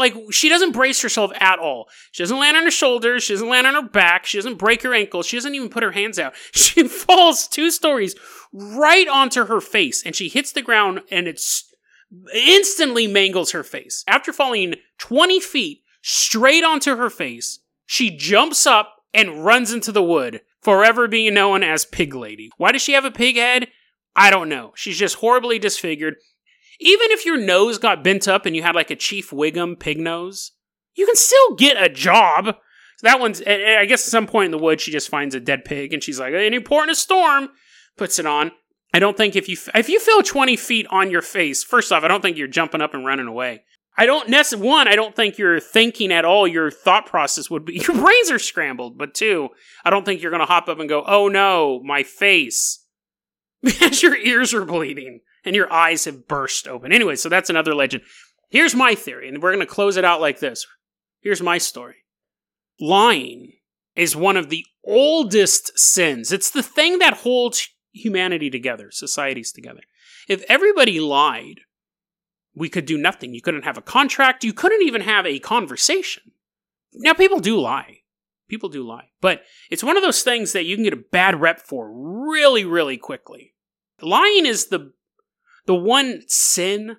like 0.01 0.15
she 0.33 0.49
doesn't 0.49 0.73
brace 0.73 1.01
herself 1.03 1.31
at 1.39 1.59
all. 1.59 1.89
She 2.11 2.23
doesn't 2.23 2.39
land 2.39 2.57
on 2.57 2.65
her 2.65 2.71
shoulders. 2.71 3.23
She 3.23 3.35
doesn't 3.35 3.49
land 3.49 3.67
on 3.67 3.75
her 3.75 3.89
back. 3.89 4.27
She 4.27 4.39
doesn't 4.39 4.59
break 4.59 4.83
her 4.83 4.95
ankle. 4.95 5.23
She 5.23 5.37
doesn't 5.37 5.55
even 5.55 5.69
put 5.69 5.83
her 5.85 5.93
hands 5.93 6.19
out. 6.19 6.35
She 6.53 6.87
falls 6.89 7.49
two 7.49 7.71
stories 7.71 8.15
right 8.53 9.07
onto 9.09 9.47
her 9.47 9.61
face 9.61 10.05
and 10.05 10.15
she 10.15 10.29
hits 10.29 10.53
the 10.53 10.63
ground 10.63 11.01
and 11.11 11.27
it's 11.29 11.73
instantly 12.35 13.07
mangles 13.07 13.51
her 13.53 13.63
face. 13.63 14.05
After 14.07 14.33
falling 14.33 14.75
20 14.99 15.41
feet 15.41 15.83
straight 16.03 16.65
onto 16.65 16.97
her 16.97 17.11
face, 17.11 17.61
she 17.87 18.17
jumps 18.17 18.67
up 18.67 18.97
and 19.13 19.45
runs 19.45 19.73
into 19.73 19.93
the 19.93 20.03
wood, 20.03 20.41
forever 20.61 21.09
being 21.09 21.35
known 21.35 21.63
as 21.63 21.85
Pig 21.85 22.15
Lady. 22.15 22.51
Why 22.57 22.73
does 22.73 22.83
she 22.83 22.93
have 22.93 23.05
a 23.05 23.11
pig 23.11 23.37
head? 23.37 23.69
I 24.15 24.31
don't 24.31 24.49
know. 24.49 24.73
She's 24.77 24.99
just 24.99 25.17
horribly 25.17 25.59
disfigured. 25.59 26.17
Even 26.81 27.11
if 27.11 27.27
your 27.27 27.37
nose 27.37 27.79
got 27.79 28.03
bent 28.03 28.27
up 28.27 28.47
and 28.47 28.57
you 28.57 28.62
had 28.62 28.75
like 28.75 28.90
a 28.90 28.97
Chief 28.97 29.31
Wiggum 29.31 29.79
pig 29.79 29.99
nose, 29.99 30.53
you 30.95 31.05
can 31.07 31.16
still 31.16 31.55
get 31.57 31.81
a 31.81 31.88
job. 31.90 32.47
So 32.47 33.05
that 33.05 33.21
one's, 33.21 33.43
I 33.43 33.85
guess, 33.85 34.07
at 34.07 34.11
some 34.11 34.27
point 34.27 34.47
in 34.47 34.51
the 34.51 34.59
woods, 34.59 34.83
she 34.83 34.90
just 34.90 35.11
finds 35.11 35.35
a 35.35 35.40
dead 35.40 35.64
pig 35.64 35.93
and 35.93 36.03
she's 36.03 36.19
like, 36.19 36.33
"Any 36.35 36.59
port 36.61 36.85
in 36.85 36.90
a 36.90 36.95
storm," 36.95 37.51
puts 37.97 38.19
it 38.19 38.27
on. 38.27 38.53
I 38.93 38.99
don't 38.99 39.16
think 39.16 39.37
if 39.37 39.49
you 39.49 39.57
if 39.75 39.88
you 39.88 40.01
feel 40.01 40.23
twenty 40.23 40.57
feet 40.57 40.87
on 40.90 41.11
your 41.11 41.23
face, 41.23 41.62
first 41.62 41.93
off, 41.93 42.03
I 42.03 42.09
don't 42.09 42.23
think 42.23 42.37
you're 42.37 42.49
jumping 42.49 42.81
up 42.81 42.95
and 42.95 43.05
running 43.05 43.27
away. 43.27 43.62
I 43.97 44.07
don't 44.07 44.31
necessarily 44.31 44.69
one. 44.69 44.88
I 44.88 44.97
don't 44.97 45.14
think 45.14 45.37
you're 45.37 45.61
thinking 45.61 46.12
at 46.12 46.25
all. 46.25 46.49
Your 46.49 46.71
thought 46.71 47.07
process 47.07 47.51
would 47.51 47.66
be 47.66 47.75
your 47.88 47.97
brains 47.97 48.31
are 48.31 48.38
scrambled. 48.38 48.97
But 48.97 49.14
two, 49.14 49.51
I 49.85 49.90
don't 49.90 50.05
think 50.05 50.23
you're 50.23 50.31
going 50.31 50.40
to 50.40 50.47
hop 50.47 50.69
up 50.69 50.81
and 50.81 50.88
go, 50.88 51.05
"Oh 51.07 51.29
no, 51.29 51.83
my 51.85 52.03
face," 52.03 52.85
because 53.62 54.03
your 54.03 54.16
ears 54.16 54.55
are 54.55 54.64
bleeding 54.64 55.21
and 55.44 55.57
your 55.57 55.72
eyes 55.72 56.05
have 56.05 56.29
burst 56.29 56.68
open. 56.68 56.92
Anyway, 56.92 57.16
so 57.16 57.29
that's 57.29 57.50
another 57.50 57.74
legend. 57.74 58.03
Here's 58.50 58.74
my 58.74 58.94
theory, 58.94 59.29
and 59.29 59.42
we're 59.42 59.53
going 59.53 59.66
to 59.66 59.72
close 59.72 59.96
it 59.96 60.05
out 60.05 60.20
like 60.20 60.40
this. 60.40 60.66
Here's 61.20 61.42
my 61.42 61.59
story. 61.59 61.96
Lying 62.81 63.53
is 63.94 64.16
one 64.16 64.37
of 64.37 64.50
the 64.50 64.64
oldest 64.85 65.79
sins. 65.79 66.33
It's 66.33 66.50
the 66.50 66.62
thing 66.62 66.98
that 66.98 67.18
holds 67.18 67.68
humanity 67.92 68.50
together, 68.50 68.90
societies 68.90 69.53
together. 69.53 69.81
If 70.29 70.44
everybody 70.48 71.00
lied, 71.00 71.61
we 72.55 72.68
could 72.68 72.87
do 72.87 72.98
nothing. 72.98 73.35
You 73.35 73.42
couldn't 73.42 73.64
have 73.64 73.79
a 73.79 73.83
contract. 73.83 74.44
You 74.44 74.53
couldn't 74.53 74.83
even 74.83 75.03
have 75.03 75.26
a 75.26 75.38
conversation. 75.38 76.33
Now, 76.94 77.14
people 77.14 77.40
do 77.40 77.59
lie. 77.59 77.98
People 78.48 78.68
do 78.68 78.87
lie. 78.87 79.11
But 79.20 79.42
it's 79.70 79.85
one 79.85 79.96
of 79.96 80.03
those 80.03 80.22
things 80.22 80.53
that 80.53 80.64
you 80.64 80.76
can 80.76 80.85
get 80.85 80.92
a 80.92 81.05
bad 81.12 81.40
rep 81.40 81.61
for 81.61 81.90
really, 81.92 82.64
really 82.64 82.96
quickly. 82.96 83.55
Lying 84.03 84.46
is 84.46 84.68
the 84.68 84.92
the 85.66 85.75
one 85.75 86.23
sin, 86.27 86.96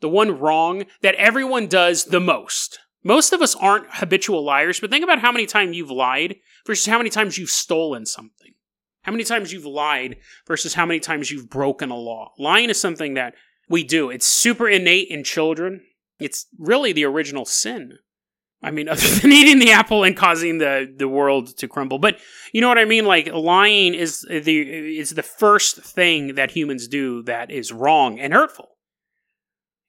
the 0.00 0.08
one 0.08 0.38
wrong 0.38 0.84
that 1.02 1.14
everyone 1.16 1.66
does 1.66 2.06
the 2.06 2.20
most. 2.20 2.78
Most 3.04 3.32
of 3.32 3.42
us 3.42 3.54
aren't 3.56 3.86
habitual 3.90 4.44
liars, 4.44 4.78
but 4.78 4.90
think 4.90 5.02
about 5.02 5.18
how 5.18 5.32
many 5.32 5.46
times 5.46 5.76
you've 5.76 5.90
lied 5.90 6.36
versus 6.66 6.86
how 6.86 6.98
many 6.98 7.10
times 7.10 7.36
you've 7.36 7.50
stolen 7.50 8.06
something. 8.06 8.52
How 9.02 9.10
many 9.10 9.24
times 9.24 9.52
you've 9.52 9.66
lied 9.66 10.18
versus 10.46 10.74
how 10.74 10.86
many 10.86 11.00
times 11.00 11.30
you've 11.30 11.50
broken 11.50 11.90
a 11.90 11.96
law. 11.96 12.32
Lying 12.38 12.70
is 12.70 12.80
something 12.80 13.14
that 13.14 13.34
we 13.68 13.82
do. 13.82 14.10
It's 14.10 14.26
super 14.26 14.68
innate 14.68 15.08
in 15.08 15.24
children. 15.24 15.82
It's 16.20 16.46
really 16.58 16.92
the 16.92 17.04
original 17.04 17.44
sin. 17.44 17.98
I 18.62 18.70
mean, 18.70 18.88
other 18.88 19.06
than 19.06 19.32
eating 19.32 19.58
the 19.58 19.72
apple 19.72 20.04
and 20.04 20.16
causing 20.16 20.58
the, 20.58 20.92
the 20.94 21.08
world 21.08 21.56
to 21.58 21.68
crumble. 21.68 21.98
But 21.98 22.18
you 22.52 22.60
know 22.60 22.68
what 22.68 22.78
I 22.78 22.84
mean? 22.84 23.04
Like 23.04 23.32
lying 23.32 23.94
is 23.94 24.22
the 24.22 24.98
is 24.98 25.10
the 25.10 25.22
first 25.22 25.78
thing 25.82 26.34
that 26.34 26.52
humans 26.52 26.88
do 26.88 27.22
that 27.24 27.50
is 27.50 27.72
wrong 27.72 28.18
and 28.18 28.32
hurtful. 28.32 28.68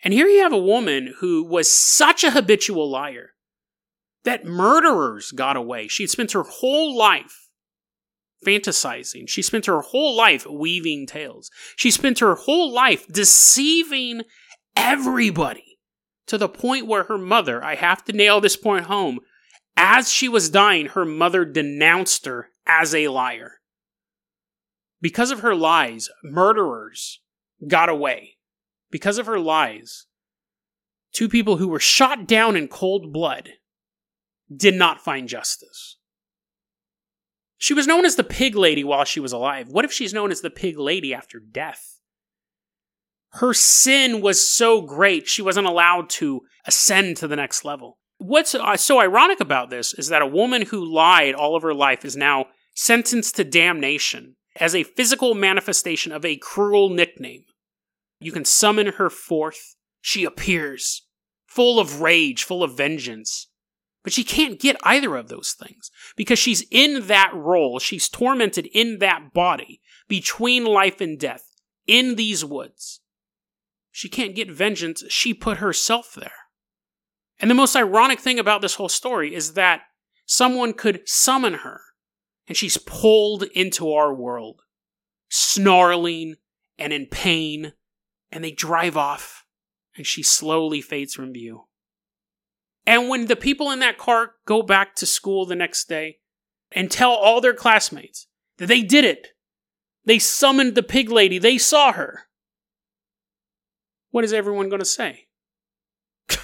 And 0.03 0.13
here 0.13 0.27
you 0.27 0.43
have 0.43 0.53
a 0.53 0.57
woman 0.57 1.13
who 1.19 1.45
was 1.45 1.71
such 1.71 2.23
a 2.23 2.31
habitual 2.31 2.89
liar 2.91 3.31
that 4.25 4.45
murderers 4.45 5.31
got 5.31 5.55
away. 5.55 5.88
She 5.88 6.07
spent 6.07 6.33
her 6.33 6.43
whole 6.43 6.97
life 6.97 7.47
fantasizing. 8.45 9.29
She 9.29 9.41
spent 9.41 9.65
her 9.65 9.79
whole 9.79 10.15
life 10.15 10.45
weaving 10.45 11.07
tales. 11.07 11.49
She 11.77 11.89
spent 11.89 12.19
her 12.19 12.36
whole 12.36 12.73
life 12.73 13.07
deceiving 13.07 14.23
everybody 14.75 15.72
to 16.27 16.38
the 16.38 16.49
point 16.49 16.88
where 16.88 17.03
her 17.03 17.17
mother, 17.17 17.63
I 17.63 17.75
have 17.75 18.03
to 18.05 18.13
nail 18.13 18.39
this 18.39 18.55
point 18.55 18.86
home, 18.86 19.19
as 19.75 20.12
she 20.12 20.29
was 20.29 20.49
dying, 20.49 20.88
her 20.88 21.05
mother 21.05 21.45
denounced 21.45 22.25
her 22.25 22.49
as 22.65 22.93
a 22.93 23.07
liar. 23.07 23.59
Because 25.01 25.31
of 25.31 25.41
her 25.41 25.55
lies, 25.55 26.09
murderers 26.23 27.19
got 27.67 27.89
away. 27.89 28.38
Because 28.89 29.17
of 29.17 29.25
her 29.25 29.39
lies, 29.39 30.05
two 31.13 31.27
people 31.27 31.57
who 31.57 31.67
were 31.67 31.79
shot 31.79 32.27
down 32.27 32.55
in 32.55 32.67
cold 32.67 33.12
blood 33.12 33.49
did 34.55 34.75
not 34.75 35.01
find 35.01 35.27
justice. 35.27 35.97
She 37.57 37.73
was 37.73 37.88
known 37.88 38.05
as 38.05 38.15
the 38.15 38.23
pig 38.23 38.55
lady 38.55 38.83
while 38.83 39.05
she 39.05 39.19
was 39.19 39.31
alive. 39.31 39.69
What 39.69 39.86
if 39.86 39.91
she's 39.91 40.13
known 40.13 40.31
as 40.31 40.41
the 40.41 40.49
pig 40.49 40.77
lady 40.77 41.13
after 41.13 41.39
death? 41.39 41.92
Her 43.35 43.53
sin 43.53 44.21
was 44.21 44.47
so 44.47 44.81
great 44.81 45.27
she 45.27 45.41
wasn't 45.41 45.67
allowed 45.67 46.09
to 46.09 46.41
ascend 46.65 47.17
to 47.17 47.27
the 47.27 47.35
next 47.35 47.65
level. 47.65 47.97
What's 48.19 48.53
uh, 48.53 48.77
so 48.77 48.99
ironic 48.99 49.39
about 49.39 49.69
this 49.69 49.93
is 49.95 50.09
that 50.09 50.21
a 50.21 50.27
woman 50.27 50.63
who 50.63 50.85
lied 50.85 51.33
all 51.33 51.55
of 51.55 51.63
her 51.63 51.73
life 51.73 52.05
is 52.05 52.15
now 52.15 52.45
sentenced 52.75 53.35
to 53.35 53.43
damnation 53.43 54.35
as 54.57 54.75
a 54.75 54.83
physical 54.83 55.33
manifestation 55.33 56.11
of 56.11 56.23
a 56.23 56.37
cruel 56.37 56.89
nickname. 56.89 57.43
You 58.19 58.31
can 58.31 58.45
summon 58.45 58.93
her 58.93 59.09
forth. 59.09 59.75
She 59.99 60.23
appears, 60.25 61.07
full 61.47 61.79
of 61.79 62.01
rage, 62.01 62.43
full 62.43 62.63
of 62.63 62.77
vengeance. 62.77 63.47
But 64.03 64.13
she 64.13 64.23
can't 64.23 64.59
get 64.59 64.75
either 64.83 65.15
of 65.15 65.29
those 65.29 65.53
things 65.53 65.89
because 66.15 66.37
she's 66.37 66.65
in 66.69 67.07
that 67.07 67.31
role. 67.33 67.79
She's 67.79 68.09
tormented 68.09 68.67
in 68.67 68.99
that 68.99 69.33
body 69.33 69.81
between 70.07 70.65
life 70.65 71.01
and 71.01 71.17
death 71.17 71.45
in 71.87 72.15
these 72.15 72.45
woods. 72.45 72.99
She 73.95 74.10
can't 74.10 74.36
get 74.36 74.49
vengeance, 74.49 75.03
she 75.08 75.36
put 75.36 75.60
herself 75.60 76.15
there. 76.15 76.34
And 77.39 77.49
the 77.49 77.56
most 77.56 77.75
ironic 77.75 78.19
thing 78.19 78.39
about 78.39 78.62
this 78.62 78.75
whole 78.75 78.89
story 78.89 79.36
is 79.36 79.53
that 79.53 79.84
someone 80.25 80.73
could 80.73 81.08
summon 81.08 81.53
her, 81.53 81.79
and 82.47 82.58
she's 82.58 82.77
pulled 82.77 83.43
into 83.53 83.93
our 83.93 84.12
world, 84.12 84.62
snarling 85.29 86.38
and 86.79 86.91
in 86.91 87.06
pain, 87.06 87.73
and 88.32 88.43
they 88.43 88.49
drive 88.49 88.97
off, 88.97 89.45
and 89.95 90.08
she 90.08 90.23
slowly 90.23 90.82
fades 90.82 91.13
from 91.13 91.32
view. 91.32 91.65
And 92.88 93.10
when 93.10 93.27
the 93.27 93.36
people 93.36 93.69
in 93.69 93.77
that 93.79 93.99
car 93.99 94.32
go 94.47 94.63
back 94.63 94.95
to 94.95 95.06
school 95.06 95.45
the 95.45 95.56
next 95.56 95.88
day 95.88 96.17
and 96.71 96.89
tell 96.89 97.12
all 97.12 97.41
their 97.41 97.53
classmates 97.53 98.25
that 98.58 98.65
they 98.65 98.82
did 98.82 99.06
it, 99.06 99.27
they 100.03 100.17
summoned 100.17 100.73
the 100.73 100.82
pig 100.82 101.12
lady, 101.12 101.38
they 101.38 101.60
saw 101.60 101.91
her, 101.91 102.23
what 104.13 104.23
is 104.23 104.32
everyone 104.32 104.69
going 104.69 104.80
to 104.80 104.86
say? 104.86 105.26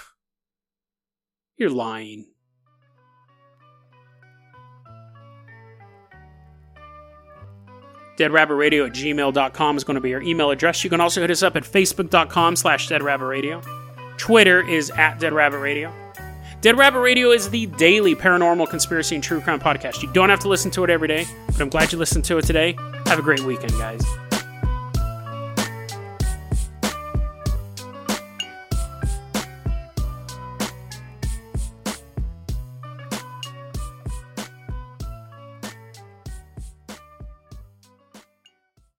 You're 1.57 1.69
lying. 1.69 2.25
deadrabbitradio 8.17 8.87
at 8.87 8.93
gmail.com 8.93 9.77
is 9.77 9.85
going 9.85 9.95
to 9.95 10.01
be 10.01 10.13
our 10.13 10.21
email 10.21 10.51
address. 10.51 10.83
You 10.83 10.89
can 10.89 10.99
also 10.99 11.21
hit 11.21 11.31
us 11.31 11.41
up 11.41 11.55
at 11.55 11.63
facebook.com 11.63 12.57
slash 12.57 12.89
deadrabbitradio. 12.89 13.65
Twitter 14.17 14.67
is 14.67 14.89
at 14.89 15.19
deadrabbitradio. 15.19 15.93
Dead 16.59 16.77
Rabbit 16.77 16.99
Radio 16.99 17.31
is 17.31 17.49
the 17.49 17.67
daily 17.67 18.13
paranormal 18.13 18.69
conspiracy 18.69 19.15
and 19.15 19.23
true 19.23 19.39
crime 19.39 19.61
podcast. 19.61 20.03
You 20.03 20.11
don't 20.11 20.29
have 20.29 20.41
to 20.41 20.49
listen 20.49 20.69
to 20.71 20.83
it 20.83 20.89
every 20.89 21.07
day, 21.07 21.25
but 21.45 21.61
I'm 21.61 21.69
glad 21.69 21.93
you 21.93 21.97
listened 21.97 22.25
to 22.25 22.37
it 22.39 22.45
today. 22.45 22.75
Have 23.05 23.19
a 23.19 23.21
great 23.21 23.39
weekend, 23.39 23.71
guys. 23.71 24.03